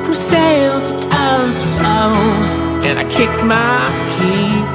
From 0.05 0.15
sails 0.15 0.93
to 0.93 1.09
toes 1.09 1.59
to 1.59 1.79
toes, 1.79 2.68
and 2.87 2.99
I 2.99 3.05
kick 3.05 3.33
my 3.45 3.79
keep. 4.15 4.67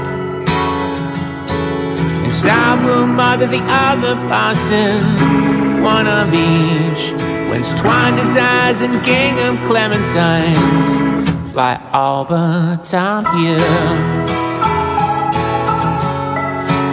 And 2.24 2.34
stop 2.34 2.84
will 2.86 3.08
mother 3.08 3.48
the 3.48 3.64
other 3.88 4.16
parson, 4.28 5.04
one 5.82 6.08
of 6.08 6.34
each. 6.34 7.12
Whence 7.50 7.74
twine 7.80 8.16
desires 8.16 8.82
and 8.82 8.94
gingham 9.06 9.58
clementines 9.70 11.14
fly 11.54 11.80
all 11.94 12.26
but 12.26 12.94
I'm 12.96 13.24
here. 13.38 13.58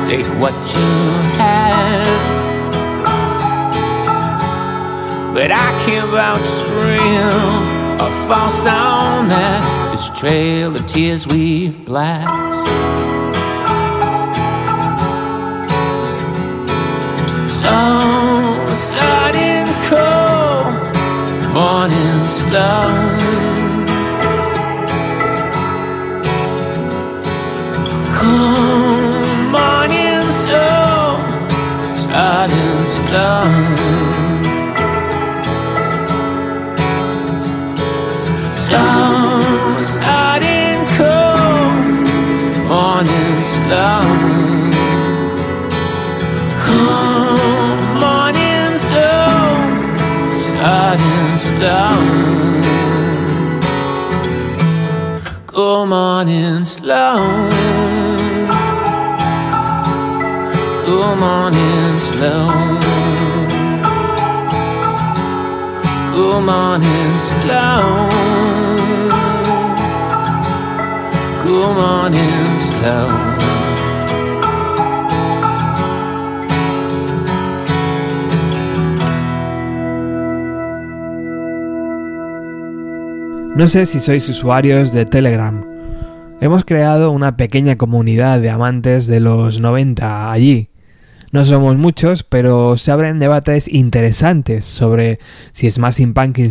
Take 0.07 0.27
what 0.39 0.53
you 0.75 0.93
have. 1.41 2.41
But 5.33 5.51
I 5.51 5.71
can't 5.87 6.11
vouch 6.11 6.51
for 6.67 6.75
real 6.85 8.03
or 8.03 8.29
false 8.29 8.67
on 8.67 9.29
that. 9.29 9.80
This 9.91 10.09
trail 10.11 10.77
of 10.77 10.87
tears 10.87 11.27
we've 11.27 11.85
blacked. 11.85 12.55
So 17.49 18.65
sudden 18.67 19.67
cold, 19.89 20.75
morning 21.53 22.29
slow. 22.29 22.87
Cold 28.15 29.27
morning 29.51 30.25
slow, 30.41 31.19
sudden 31.91 32.87
slow. 32.87 34.10
Slow, 38.71 39.73
sudden 39.73 40.79
cold, 40.97 41.75
morning 42.69 43.43
slow. 43.43 44.03
Cold 46.65 47.99
morning 48.01 48.71
slow. 48.79 49.41
Cold 55.47 55.89
morning 55.89 56.65
slow. 56.65 57.51
Cool 60.87 61.17
morning 61.17 61.99
slow. 61.99 62.79
Cool 66.13 66.41
morning 66.41 67.19
slow. 67.19 68.30
No 83.55 83.69
sé 83.69 83.85
si 83.85 83.99
sois 83.99 84.27
usuarios 84.27 84.91
de 84.91 85.05
Telegram. 85.05 85.63
Hemos 86.41 86.65
creado 86.65 87.11
una 87.11 87.37
pequeña 87.37 87.77
comunidad 87.77 88.41
de 88.41 88.49
amantes 88.49 89.07
de 89.07 89.21
los 89.21 89.61
90 89.61 90.33
allí. 90.33 90.71
No 91.31 91.45
somos 91.45 91.77
muchos, 91.77 92.23
pero 92.23 92.79
se 92.79 92.91
abren 92.91 93.19
debates 93.19 93.69
interesantes 93.69 94.65
sobre 94.65 95.19
si 95.53 95.67
es 95.67 95.79
más 95.79 96.01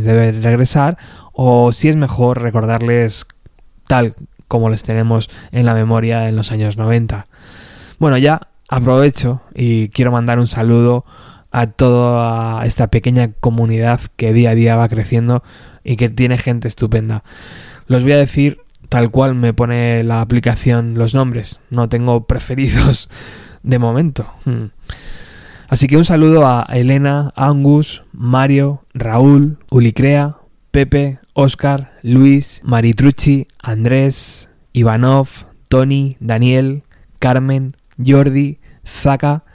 debe 0.03 0.31
regresar 0.33 0.99
o 1.33 1.71
si 1.71 1.89
es 1.89 1.95
mejor 1.95 2.43
recordarles 2.43 3.25
tal 3.87 4.13
como 4.49 4.69
les 4.69 4.83
tenemos 4.83 5.29
en 5.53 5.65
la 5.65 5.73
memoria 5.73 6.27
en 6.27 6.35
los 6.35 6.51
años 6.51 6.75
90. 6.75 7.27
Bueno, 7.99 8.17
ya 8.17 8.49
aprovecho 8.67 9.41
y 9.55 9.87
quiero 9.89 10.11
mandar 10.11 10.39
un 10.39 10.47
saludo 10.47 11.05
a 11.51 11.67
toda 11.67 12.65
esta 12.65 12.87
pequeña 12.87 13.31
comunidad 13.39 14.01
que 14.17 14.33
día 14.33 14.49
a 14.49 14.55
día 14.55 14.75
va 14.75 14.89
creciendo 14.89 15.43
y 15.83 15.95
que 15.95 16.09
tiene 16.09 16.37
gente 16.37 16.67
estupenda. 16.67 17.23
Los 17.87 18.03
voy 18.03 18.11
a 18.11 18.17
decir 18.17 18.59
tal 18.89 19.11
cual 19.11 19.35
me 19.35 19.53
pone 19.53 20.03
la 20.03 20.21
aplicación 20.21 20.95
los 20.95 21.15
nombres. 21.15 21.59
No 21.69 21.87
tengo 21.87 22.23
preferidos 22.27 23.09
de 23.63 23.79
momento. 23.79 24.27
Hmm. 24.45 24.65
Así 25.67 25.85
que 25.87 25.97
un 25.97 26.05
saludo 26.05 26.47
a 26.47 26.67
Elena, 26.71 27.31
Angus, 27.35 28.03
Mario, 28.11 28.83
Raúl, 28.95 29.59
Ulicrea, 29.69 30.37
Pepe, 30.71 31.19
Oscar, 31.41 31.93
Luis, 32.03 32.61
Maritrucci, 32.65 33.47
Andrés, 33.59 34.49
Ivanov, 34.73 35.29
Tony, 35.69 36.17
Daniel, 36.19 36.83
Carmen, 37.17 37.77
Jordi, 37.97 38.59
Zaka 38.85 39.45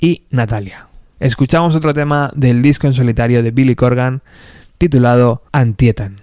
y 0.00 0.24
Natalia. 0.30 0.88
Escuchamos 1.20 1.76
otro 1.76 1.94
tema 1.94 2.32
del 2.34 2.62
disco 2.62 2.88
en 2.88 2.94
solitario 2.94 3.44
de 3.44 3.52
Billy 3.52 3.76
Corgan 3.76 4.22
titulado 4.76 5.44
Antietan. 5.52 6.16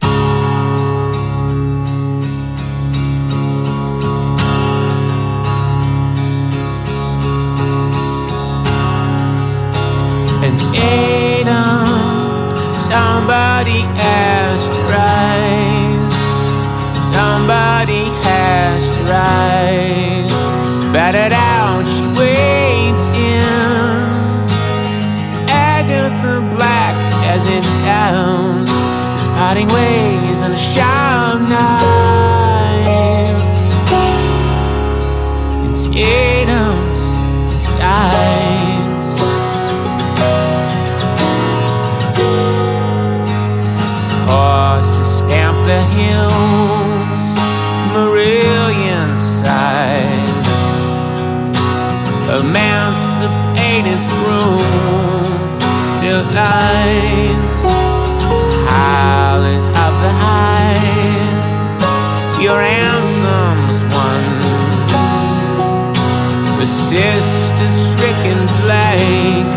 Sister 66.67 67.69
stricken 67.69 68.39
blank 68.61 69.47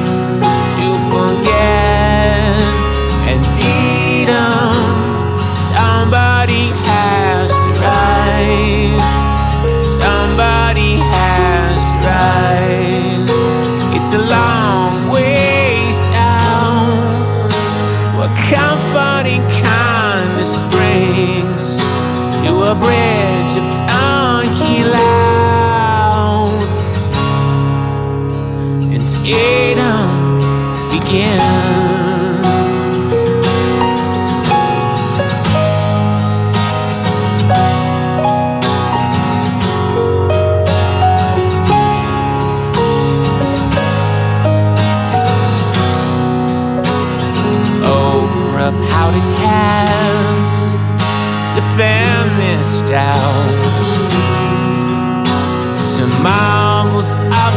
to 0.78 0.88
forget 1.10 2.60
and 3.30 3.44
see 3.44 4.24
them. 4.24 4.70
Somebody 5.74 6.70
has 6.86 7.50
to 7.50 7.70
rise. 7.82 9.12
Somebody 9.98 10.92
has 11.16 11.80
to 11.90 11.94
rise. 12.06 13.30
It's 13.96 14.12
a 14.14 14.22
long 14.36 15.10
way 15.10 15.90
south. 15.90 17.50
What 18.18 18.30
comforting 18.54 19.42
kind 19.66 20.30
of 20.40 20.46
springs 20.46 21.76
to 22.42 22.50
a 22.70 22.74
bridge 22.74 23.29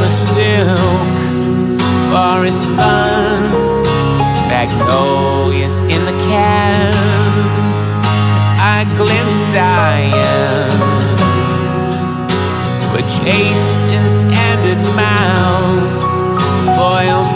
a 0.02 0.10
silk 0.10 1.24
forest 2.12 2.68
spun, 2.68 3.42
magnolias 4.50 5.80
in 5.82 6.02
the 6.10 6.16
can. 6.30 6.94
I 8.76 8.86
glimpse 8.98 9.40
Zion, 9.52 10.70
with 12.94 13.08
chaste 13.18 13.80
and 13.98 14.18
tended 14.20 14.82
mouths, 14.96 16.04
spoiled 16.66 17.33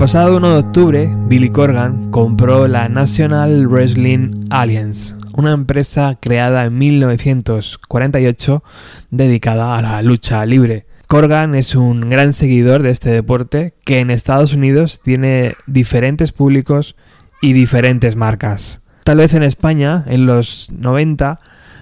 pasado 0.00 0.38
1 0.38 0.52
de 0.54 0.58
octubre, 0.60 1.14
Billy 1.26 1.50
Corgan 1.50 2.10
compró 2.10 2.66
la 2.66 2.88
National 2.88 3.68
Wrestling 3.68 4.46
Alliance, 4.48 5.14
una 5.34 5.52
empresa 5.52 6.16
creada 6.18 6.64
en 6.64 6.78
1948 6.78 8.64
dedicada 9.10 9.76
a 9.76 9.82
la 9.82 10.00
lucha 10.00 10.42
libre. 10.46 10.86
Corgan 11.06 11.54
es 11.54 11.74
un 11.74 12.08
gran 12.08 12.32
seguidor 12.32 12.82
de 12.82 12.88
este 12.88 13.10
deporte 13.10 13.74
que 13.84 14.00
en 14.00 14.10
Estados 14.10 14.54
Unidos 14.54 15.02
tiene 15.02 15.52
diferentes 15.66 16.32
públicos 16.32 16.96
y 17.42 17.52
diferentes 17.52 18.16
marcas. 18.16 18.80
Tal 19.04 19.18
vez 19.18 19.34
en 19.34 19.42
España, 19.42 20.04
en 20.06 20.24
los 20.24 20.70
90, 20.72 21.40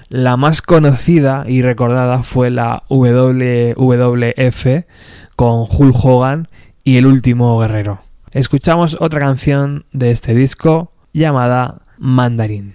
la 0.09 0.37
más 0.37 0.61
conocida 0.61 1.45
y 1.47 1.63
recordada 1.63 2.25
fue 2.25 2.51
la 2.51 2.83
WWF 2.89 4.67
con 5.37 5.67
Hulk 5.71 6.05
Hogan 6.05 6.49
y 6.83 6.97
El 6.97 7.07
último 7.07 7.57
guerrero. 7.61 8.08
Escuchamos 8.33 8.99
otra 9.01 9.21
canción 9.21 9.87
de 9.93 10.11
este 10.11 10.35
disco 10.35 10.93
llamada 11.13 11.83
Mandarin. 11.97 12.75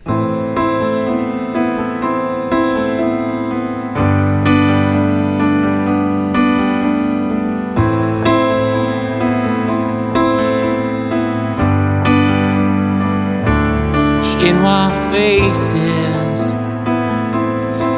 Chinois 14.24 14.92
faces, 15.12 16.56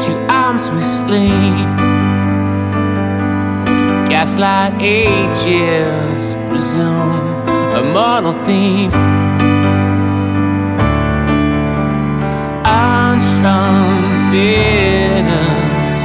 two 0.05 0.17
arms 0.29 0.69
with 0.71 0.83
sleep. 0.83 1.31
Gaslight 4.09 4.81
ages, 4.81 6.37
presume 6.49 7.34
a 7.75 7.83
mortal 7.83 8.31
thief. 8.45 8.93
Unstrung 12.63 13.99
feelings, 14.31 16.01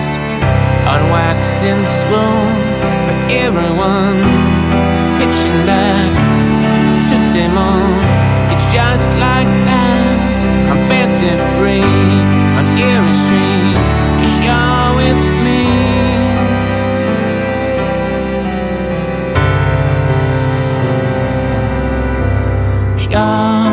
on 0.93 1.03
wax 1.15 1.63
and 1.63 1.87
swoon 1.87 2.57
for 3.07 3.17
everyone. 3.47 4.19
Pitching 5.19 5.61
back 5.71 6.13
to 7.09 7.17
demon. 7.33 8.03
It's 8.53 8.67
just 8.75 9.11
like 9.27 9.51
that. 9.71 10.37
I'm 10.71 10.81
fancy 10.89 11.31
free 11.57 11.83
on 12.59 12.67
Erie 12.79 13.15
Street. 13.23 13.60
Sure, 23.13 23.71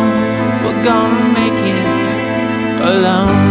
we're 0.63 0.81
gonna 0.83 1.23
make 1.39 1.59
it 1.77 1.87
alone. 2.91 3.45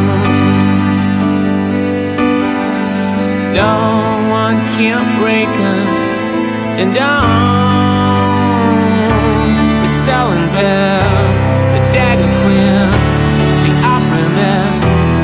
No 3.55 3.75
one 4.29 4.59
can 4.77 5.01
break 5.21 5.53
us, 5.79 6.01
and 6.83 6.97
on 6.99 7.07
the 9.85 9.91
selling 10.05 10.49
bell, 10.57 11.25
the 11.75 11.81
dagger 11.97 12.33
queen, 12.43 12.91
the 13.67 13.73
opera 13.95 14.29
mess, 14.41 14.81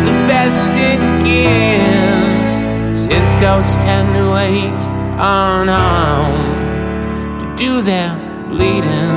the 0.07 0.15
best 0.31 0.71
it 0.91 1.01
gets. 1.27 2.51
Since 3.05 3.31
ghosts 3.41 3.77
tend 3.83 4.09
to 4.15 4.25
wait 4.39 4.81
on 5.19 5.67
home 5.67 6.39
to 7.41 7.47
do 7.57 7.83
their 7.83 8.13
bleeding. 8.49 9.12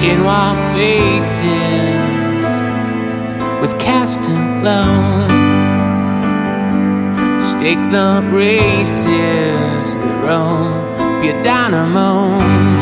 Chinois 0.00 0.54
faces 0.74 2.00
with 3.60 3.78
casting 3.78 4.60
glow. 4.60 5.28
Stake 7.52 7.84
the 7.90 8.26
races, 8.32 9.96
the 10.02 10.12
row, 10.24 11.20
be 11.20 11.28
a 11.28 11.40
dynamos. 11.42 12.79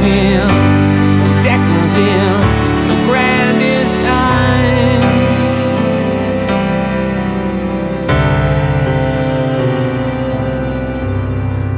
The 0.00 1.32
deck 1.42 1.60
in. 1.96 2.32
The 2.88 2.96
grand 3.06 3.60
is 3.60 3.98
high. 4.00 4.98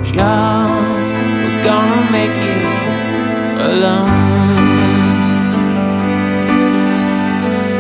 Sure, 0.05 0.69
we're 1.43 1.63
gonna 1.65 2.11
make 2.11 2.37
it 2.53 2.65
alone. 3.69 4.57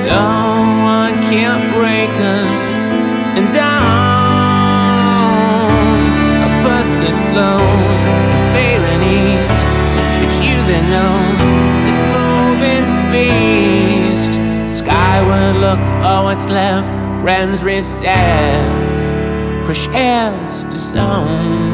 No 0.07 0.26
one 0.95 1.14
can 1.30 1.69
look 15.70 15.84
for 16.02 16.24
what's 16.24 16.48
left. 16.48 16.90
Friends 17.20 17.62
recess, 17.62 19.10
fresh 19.64 19.86
air's 19.88 20.64
to 20.64 20.78
zone. 20.78 21.69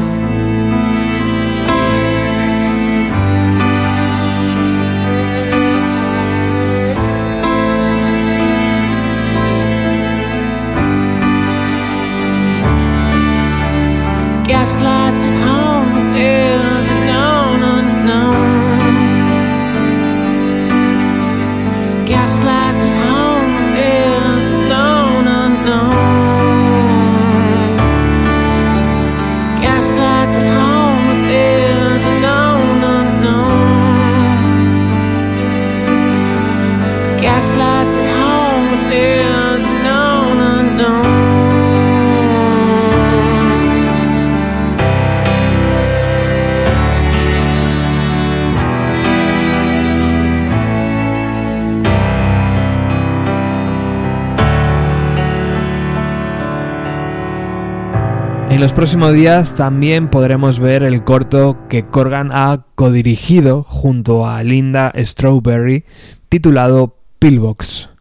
En 58.57 58.61
los 58.61 58.73
próximos 58.73 59.13
días 59.13 59.53
también 59.53 60.07
podremos 60.07 60.57
ver 60.57 60.81
el 60.81 61.03
corto 61.03 61.59
que 61.69 61.85
Corgan 61.85 62.31
ha 62.33 62.65
codirigido 62.73 63.61
junto 63.61 64.27
a 64.27 64.41
Linda 64.41 64.91
Strawberry 64.97 65.85
titulado 66.27 66.97
Pillbox. 67.19 67.91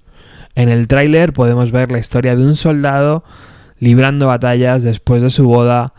En 0.55 0.71
el 0.71 0.89
tráiler 0.89 1.35
podemos 1.35 1.73
ver 1.73 1.93
la 1.93 1.99
historia 1.99 2.37
de 2.37 2.43
un 2.43 2.57
soldado 2.57 3.23
librando 3.81 4.29
batallas 4.29 4.83
después 4.83 5.23
de 5.23 5.29
su 5.29 5.47
boda 5.47 5.93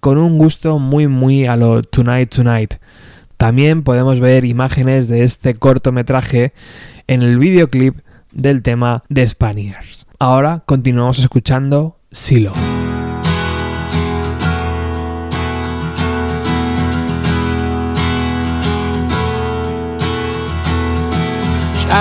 con 0.00 0.16
un 0.16 0.38
gusto 0.38 0.78
muy 0.78 1.06
muy 1.06 1.44
a 1.44 1.56
lo 1.56 1.82
Tonight 1.82 2.34
Tonight. 2.34 2.76
También 3.36 3.82
podemos 3.82 4.20
ver 4.20 4.46
imágenes 4.46 5.08
de 5.08 5.22
este 5.22 5.54
cortometraje 5.54 6.54
en 7.08 7.20
el 7.20 7.38
videoclip 7.38 7.98
del 8.32 8.62
tema 8.62 9.04
The 9.12 9.28
Spaniards. 9.28 10.06
Ahora 10.18 10.62
continuamos 10.64 11.18
escuchando 11.18 11.98
Silo. 12.10 12.54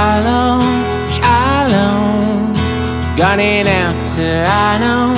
Shalom, 0.02 0.66
shalom, 1.16 2.54
gunning 3.16 3.68
after 3.68 4.44
I 4.48 4.80
know, 4.84 5.14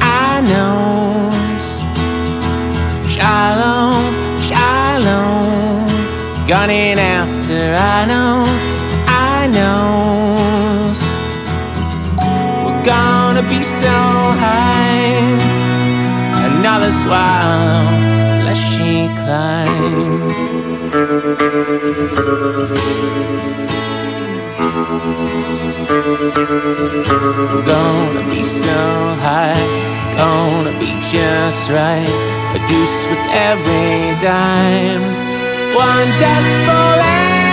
I 0.00 0.40
know. 0.50 1.28
Shalom, 3.06 4.04
shalom, 4.40 5.84
gunning 6.48 6.98
after 6.98 7.74
I 7.76 8.06
know, 8.06 8.46
I 9.06 9.46
know. 9.56 10.36
We're 12.64 12.82
gonna 12.82 13.42
be 13.42 13.62
so 13.62 13.96
high, 14.40 15.20
another 16.48 16.90
swallow, 16.90 17.84
lest 18.46 18.64
she 18.72 19.06
climb. 19.20 20.24
Gonna 27.66 28.24
be 28.30 28.42
so 28.42 28.70
high, 29.20 29.64
gonna 30.16 30.78
be 30.78 30.92
just 31.00 31.70
right. 31.70 32.34
Deuce 32.66 33.08
with 33.08 33.18
every 33.30 34.16
dime. 34.22 35.02
One 35.74 36.08
at 36.18 37.43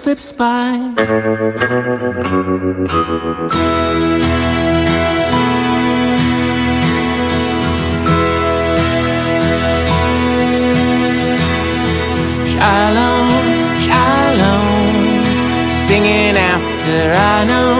slips 0.00 0.32
by? 0.32 0.72
Shalom, 12.46 13.30
shalom, 13.86 14.94
singing 15.86 16.36
after 16.52 17.00
I 17.32 17.44
know, 17.50 17.72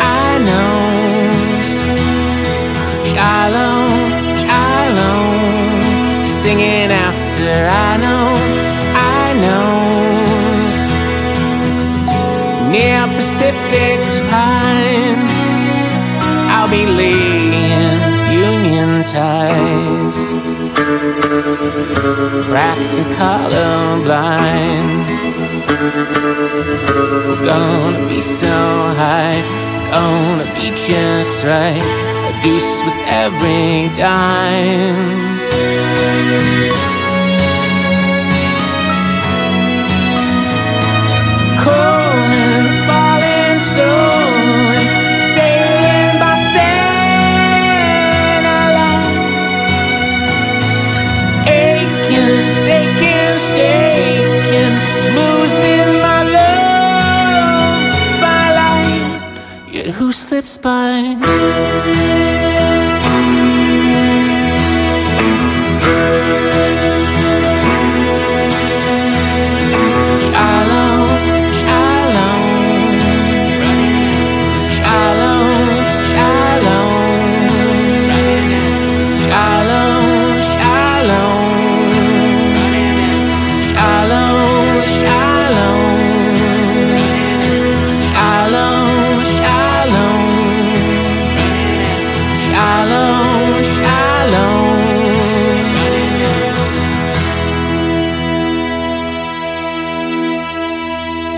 I 0.00 0.38
know. 0.48 0.76
Shalom, 3.12 3.92
shalom, 4.42 6.24
singing 6.24 6.90
after 6.90 7.54
I 7.86 7.96
know, 8.04 8.35
Pacific 13.16 13.98
Pine, 14.28 15.24
I'll 16.52 16.68
be 16.68 16.84
laying 16.84 17.98
Union 18.30 19.04
ties 19.04 20.16
cracked 22.44 22.98
and 22.98 23.06
colorblind. 23.16 25.06
Gonna 27.46 28.08
be 28.08 28.20
so 28.20 28.56
high, 29.00 29.40
gonna 29.90 30.44
be 30.54 30.68
just 30.76 31.42
right. 31.44 31.82
A 32.28 32.32
deuce 32.42 32.84
with 32.84 33.00
every 33.08 33.88
dime. 33.96 35.26
Who 60.46 60.54
slips 60.54 61.95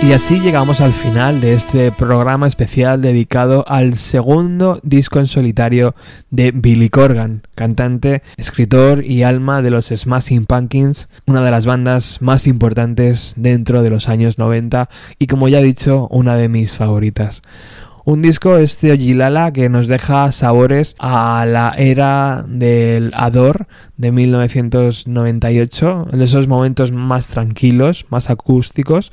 Y 0.00 0.12
así 0.12 0.38
llegamos 0.38 0.80
al 0.80 0.92
final 0.92 1.40
de 1.40 1.54
este 1.54 1.90
programa 1.90 2.46
especial 2.46 3.02
dedicado 3.02 3.64
al 3.68 3.94
segundo 3.94 4.78
disco 4.82 5.18
en 5.18 5.26
solitario 5.26 5.96
de 6.30 6.52
Billy 6.52 6.88
Corgan, 6.88 7.42
cantante, 7.56 8.22
escritor 8.36 9.04
y 9.04 9.24
alma 9.24 9.60
de 9.60 9.70
los 9.70 9.88
Smashing 9.88 10.46
Pumpkins, 10.46 11.08
una 11.26 11.40
de 11.42 11.50
las 11.50 11.66
bandas 11.66 12.22
más 12.22 12.46
importantes 12.46 13.34
dentro 13.36 13.82
de 13.82 13.90
los 13.90 14.08
años 14.08 14.38
90 14.38 14.88
y 15.18 15.26
como 15.26 15.48
ya 15.48 15.58
he 15.58 15.64
dicho, 15.64 16.06
una 16.10 16.36
de 16.36 16.48
mis 16.48 16.74
favoritas. 16.74 17.42
Un 18.04 18.22
disco 18.22 18.56
este 18.56 18.92
Ojilala 18.92 19.52
que 19.52 19.68
nos 19.68 19.86
deja 19.88 20.32
sabores 20.32 20.96
a 20.98 21.44
la 21.46 21.74
era 21.76 22.42
del 22.48 23.10
Ador 23.14 23.66
de 23.98 24.12
1998, 24.12 26.06
en 26.12 26.22
esos 26.22 26.48
momentos 26.48 26.90
más 26.92 27.28
tranquilos, 27.28 28.06
más 28.08 28.30
acústicos 28.30 29.12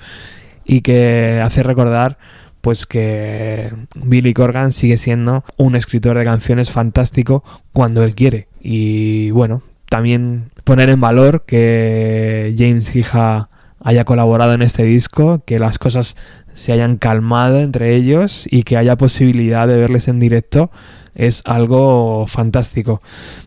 y 0.66 0.82
que 0.82 1.42
hace 1.44 1.64
recordar 1.64 2.18
pues 2.62 2.86
que 2.86 3.72
Billy 3.96 4.34
Corgan 4.34 4.72
sigue 4.72 4.98
siendo 4.98 5.44
un 5.58 5.76
escritor 5.76 6.18
de 6.18 6.26
canciones 6.26 6.72
fantástico 6.72 7.44
cuando 7.72 8.04
él 8.04 8.16
quiere. 8.16 8.48
Y 8.60 9.30
bueno 9.32 9.62
también 9.90 10.50
poner 10.64 10.90
en 10.90 11.00
valor 11.00 11.46
que 11.46 12.54
James 12.58 12.96
Hija 12.96 13.50
haya 13.80 14.04
colaborado 14.04 14.54
en 14.54 14.62
este 14.62 14.84
disco 14.84 15.44
que 15.46 15.60
las 15.60 15.78
cosas 15.78 16.18
se 16.54 16.72
hayan 16.72 16.98
calmado 16.98 17.60
entre 17.60 17.96
ellos 17.96 18.48
y 18.50 18.64
que 18.64 18.78
haya 18.78 18.98
posibilidad 18.98 19.68
de 19.68 19.78
verles 19.78 20.08
en 20.08 20.20
directo 20.20 20.72
es 21.14 21.44
algo 21.46 22.26
fantástico. 22.28 23.00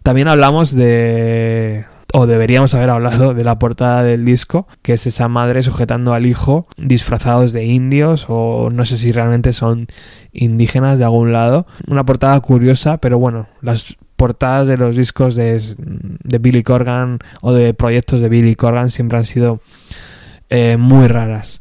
También 0.02 0.28
hablamos 0.28 0.74
de 0.74 1.84
o 2.14 2.26
deberíamos 2.26 2.74
haber 2.74 2.90
hablado 2.90 3.34
de 3.34 3.44
la 3.44 3.58
portada 3.58 4.02
del 4.02 4.24
disco, 4.24 4.66
que 4.82 4.94
es 4.94 5.06
esa 5.06 5.28
madre 5.28 5.62
sujetando 5.62 6.14
al 6.14 6.26
hijo 6.26 6.66
disfrazados 6.76 7.52
de 7.52 7.64
indios 7.64 8.26
o 8.28 8.70
no 8.70 8.84
sé 8.84 8.96
si 8.96 9.12
realmente 9.12 9.52
son 9.52 9.88
indígenas 10.32 10.98
de 10.98 11.04
algún 11.04 11.32
lado. 11.32 11.66
Una 11.86 12.06
portada 12.06 12.40
curiosa, 12.40 12.96
pero 12.96 13.18
bueno, 13.18 13.46
las 13.60 13.96
portadas 14.16 14.68
de 14.68 14.78
los 14.78 14.96
discos 14.96 15.36
de, 15.36 15.62
de 15.76 16.38
Billy 16.38 16.62
Corgan 16.62 17.18
o 17.42 17.52
de 17.52 17.74
proyectos 17.74 18.20
de 18.20 18.28
Billy 18.28 18.56
Corgan 18.56 18.90
siempre 18.90 19.18
han 19.18 19.24
sido 19.24 19.60
eh, 20.48 20.76
muy 20.78 21.08
raras. 21.08 21.60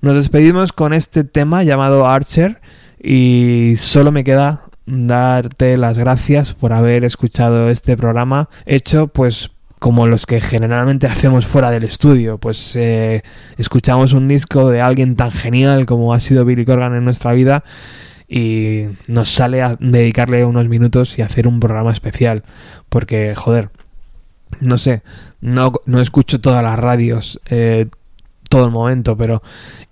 Nos 0.00 0.14
despedimos 0.14 0.72
con 0.72 0.92
este 0.92 1.24
tema 1.24 1.62
llamado 1.64 2.06
Archer 2.06 2.60
y 3.02 3.74
solo 3.76 4.12
me 4.12 4.24
queda 4.24 4.62
darte 4.86 5.76
las 5.76 5.98
gracias 5.98 6.54
por 6.54 6.72
haber 6.72 7.04
escuchado 7.04 7.70
este 7.70 7.96
programa 7.96 8.48
hecho 8.66 9.08
pues 9.08 9.50
como 9.80 10.06
los 10.06 10.26
que 10.26 10.40
generalmente 10.40 11.08
hacemos 11.08 11.46
fuera 11.46 11.72
del 11.72 11.82
estudio. 11.82 12.38
Pues 12.38 12.76
eh, 12.76 13.22
escuchamos 13.58 14.12
un 14.12 14.28
disco 14.28 14.68
de 14.68 14.80
alguien 14.80 15.16
tan 15.16 15.32
genial 15.32 15.86
como 15.86 16.14
ha 16.14 16.20
sido 16.20 16.44
Billy 16.44 16.64
Corgan 16.64 16.94
en 16.94 17.04
nuestra 17.04 17.32
vida 17.32 17.64
y 18.28 18.84
nos 19.08 19.30
sale 19.30 19.62
a 19.62 19.76
dedicarle 19.80 20.44
unos 20.44 20.68
minutos 20.68 21.18
y 21.18 21.22
hacer 21.22 21.48
un 21.48 21.58
programa 21.58 21.90
especial. 21.90 22.44
Porque, 22.90 23.34
joder, 23.34 23.70
no 24.60 24.78
sé, 24.78 25.02
no, 25.40 25.72
no 25.86 26.00
escucho 26.00 26.40
todas 26.40 26.62
las 26.62 26.78
radios 26.78 27.40
eh, 27.46 27.86
todo 28.50 28.66
el 28.66 28.70
momento, 28.70 29.16
pero 29.16 29.42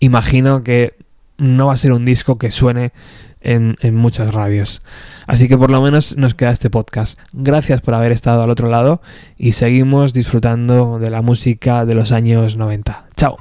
imagino 0.00 0.62
que 0.62 0.96
no 1.38 1.68
va 1.68 1.72
a 1.72 1.76
ser 1.76 1.92
un 1.92 2.04
disco 2.04 2.36
que 2.36 2.50
suene 2.50 2.92
en, 3.40 3.76
en, 3.80 3.94
muchas 3.94 4.32
radios. 4.32 4.82
Así 5.26 5.48
que 5.48 5.56
por 5.56 5.70
lo 5.70 5.80
menos 5.82 6.16
nos 6.16 6.34
queda 6.34 6.50
este 6.50 6.70
podcast. 6.70 7.18
Gracias 7.32 7.80
por 7.80 7.94
haber 7.94 8.12
estado 8.12 8.42
al 8.42 8.50
otro 8.50 8.68
lado 8.68 9.00
y 9.36 9.52
seguimos 9.52 10.12
disfrutando 10.12 10.98
de 10.98 11.10
la 11.10 11.22
música 11.22 11.84
de 11.84 11.94
los 11.94 12.12
años 12.12 12.56
90. 12.56 13.08
Chao. 13.16 13.36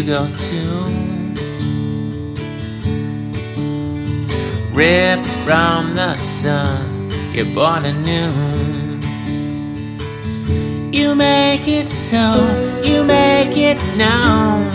You 0.00 0.04
go. 0.04 0.69
Ripped 4.80 5.26
from 5.44 5.94
the 5.94 6.16
sun, 6.16 7.10
you're 7.34 7.44
born 7.54 7.84
anew. 7.84 8.32
You 10.90 11.14
make 11.14 11.68
it 11.68 11.86
so, 11.90 12.80
you 12.82 13.04
make 13.04 13.58
it 13.58 13.76
known. 13.98 14.70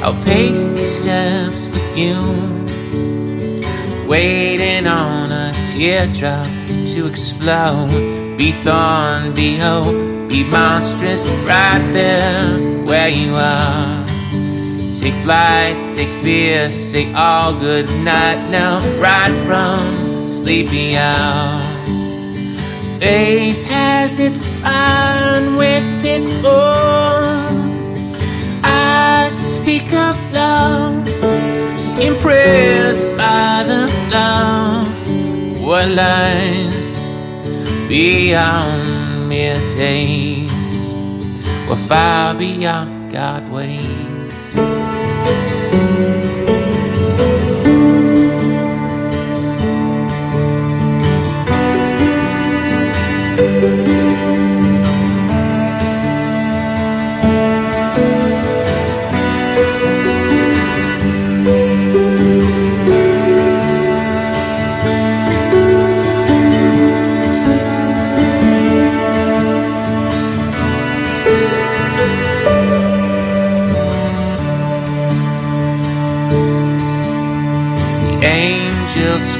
I'll 0.00 0.14
pace 0.24 0.68
these 0.68 0.94
steps 0.98 1.70
with 1.70 1.98
you, 1.98 2.14
waiting 4.06 4.86
on 4.86 5.32
a 5.32 5.52
teardrop 5.72 6.46
to 6.94 7.08
explode. 7.08 8.36
Be 8.38 8.52
thorn, 8.52 9.34
be 9.34 9.56
hope, 9.56 10.28
be 10.28 10.44
monstrous 10.44 11.26
right 11.44 11.82
there 11.92 12.86
where 12.86 13.08
you 13.08 13.34
are. 13.34 13.93
Take 15.04 15.22
flight, 15.22 15.76
take 15.94 16.08
fear, 16.22 16.70
say 16.70 17.12
all 17.12 17.52
good 17.60 17.90
night 18.02 18.48
now, 18.48 18.80
right 18.98 19.34
from 19.44 20.30
sleepy 20.30 20.96
hour. 20.96 21.60
Faith 23.00 23.66
has 23.66 24.18
its 24.18 24.50
fun 24.62 25.56
with 25.56 25.84
it 26.06 26.24
all. 26.46 27.20
I 28.64 29.28
speak 29.30 29.92
of 29.92 30.16
love, 30.32 31.06
impressed 32.00 33.06
by 33.18 33.62
the 33.66 33.92
love. 34.10 34.88
What 35.60 35.86
lies 35.90 36.98
beyond 37.90 39.28
mere 39.28 39.60
days, 39.76 40.88
or 41.68 41.76
far 41.76 42.34
beyond 42.34 43.12
God 43.12 43.50
ways. 43.50 44.13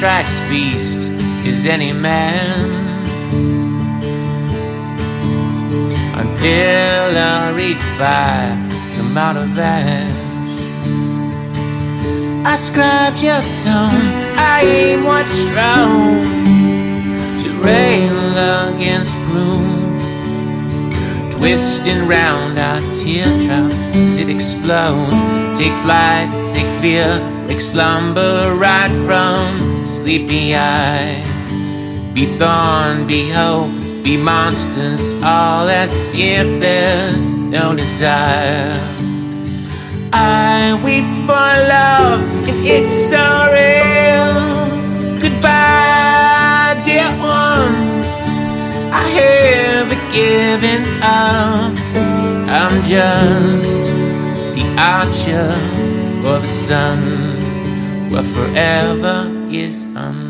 Strikes 0.04 0.40
beast 0.50 1.10
is 1.46 1.64
any 1.64 1.90
man. 1.90 2.68
Unpilloried 6.20 7.80
fire 7.96 8.52
come 8.96 9.16
out 9.16 9.38
of 9.38 9.58
ash 9.58 10.14
I 12.44 12.56
scribed 12.56 13.22
your 13.22 13.40
tone, 13.64 14.04
I 14.36 14.60
aim 14.66 15.04
what's 15.04 15.32
strong 15.32 16.22
To 17.42 17.48
rail 17.64 18.74
against 18.74 19.14
broom. 19.28 19.96
Twisting 21.30 22.06
round 22.06 22.58
our 22.58 22.80
teardrop 22.98 23.72
as 23.96 24.18
it 24.18 24.28
explodes. 24.28 25.20
Take 25.58 25.72
flight, 25.82 26.28
take 26.52 26.68
fear, 26.82 27.08
take 27.48 27.62
slumber 27.62 28.54
right 28.60 28.92
from 29.06 29.63
sleepy 29.86 30.54
eye 30.54 31.22
Be 32.14 32.26
thorn, 32.26 33.06
be 33.06 33.30
hope, 33.30 33.70
be 34.02 34.16
monsters 34.16 35.14
All 35.22 35.68
as 35.68 35.94
if 36.14 36.60
there's 36.60 37.26
no 37.26 37.74
desire 37.74 38.94
I 40.16 40.80
weep 40.84 41.04
for 41.26 41.50
love 41.68 42.22
and 42.48 42.64
it's 42.64 42.88
so 43.10 43.18
real. 43.50 45.18
Goodbye, 45.18 46.80
dear 46.84 47.10
one. 47.18 48.04
I 48.94 49.02
have 49.18 49.90
given 50.12 50.84
up. 51.02 51.74
I'm 52.48 52.80
just 52.84 53.74
the 54.54 54.64
archer 54.78 55.50
for 56.22 56.38
the 56.38 56.46
sun, 56.46 57.00
where 58.12 58.22
forever 58.22 59.33
is 59.54 59.86
undone. 59.94 60.23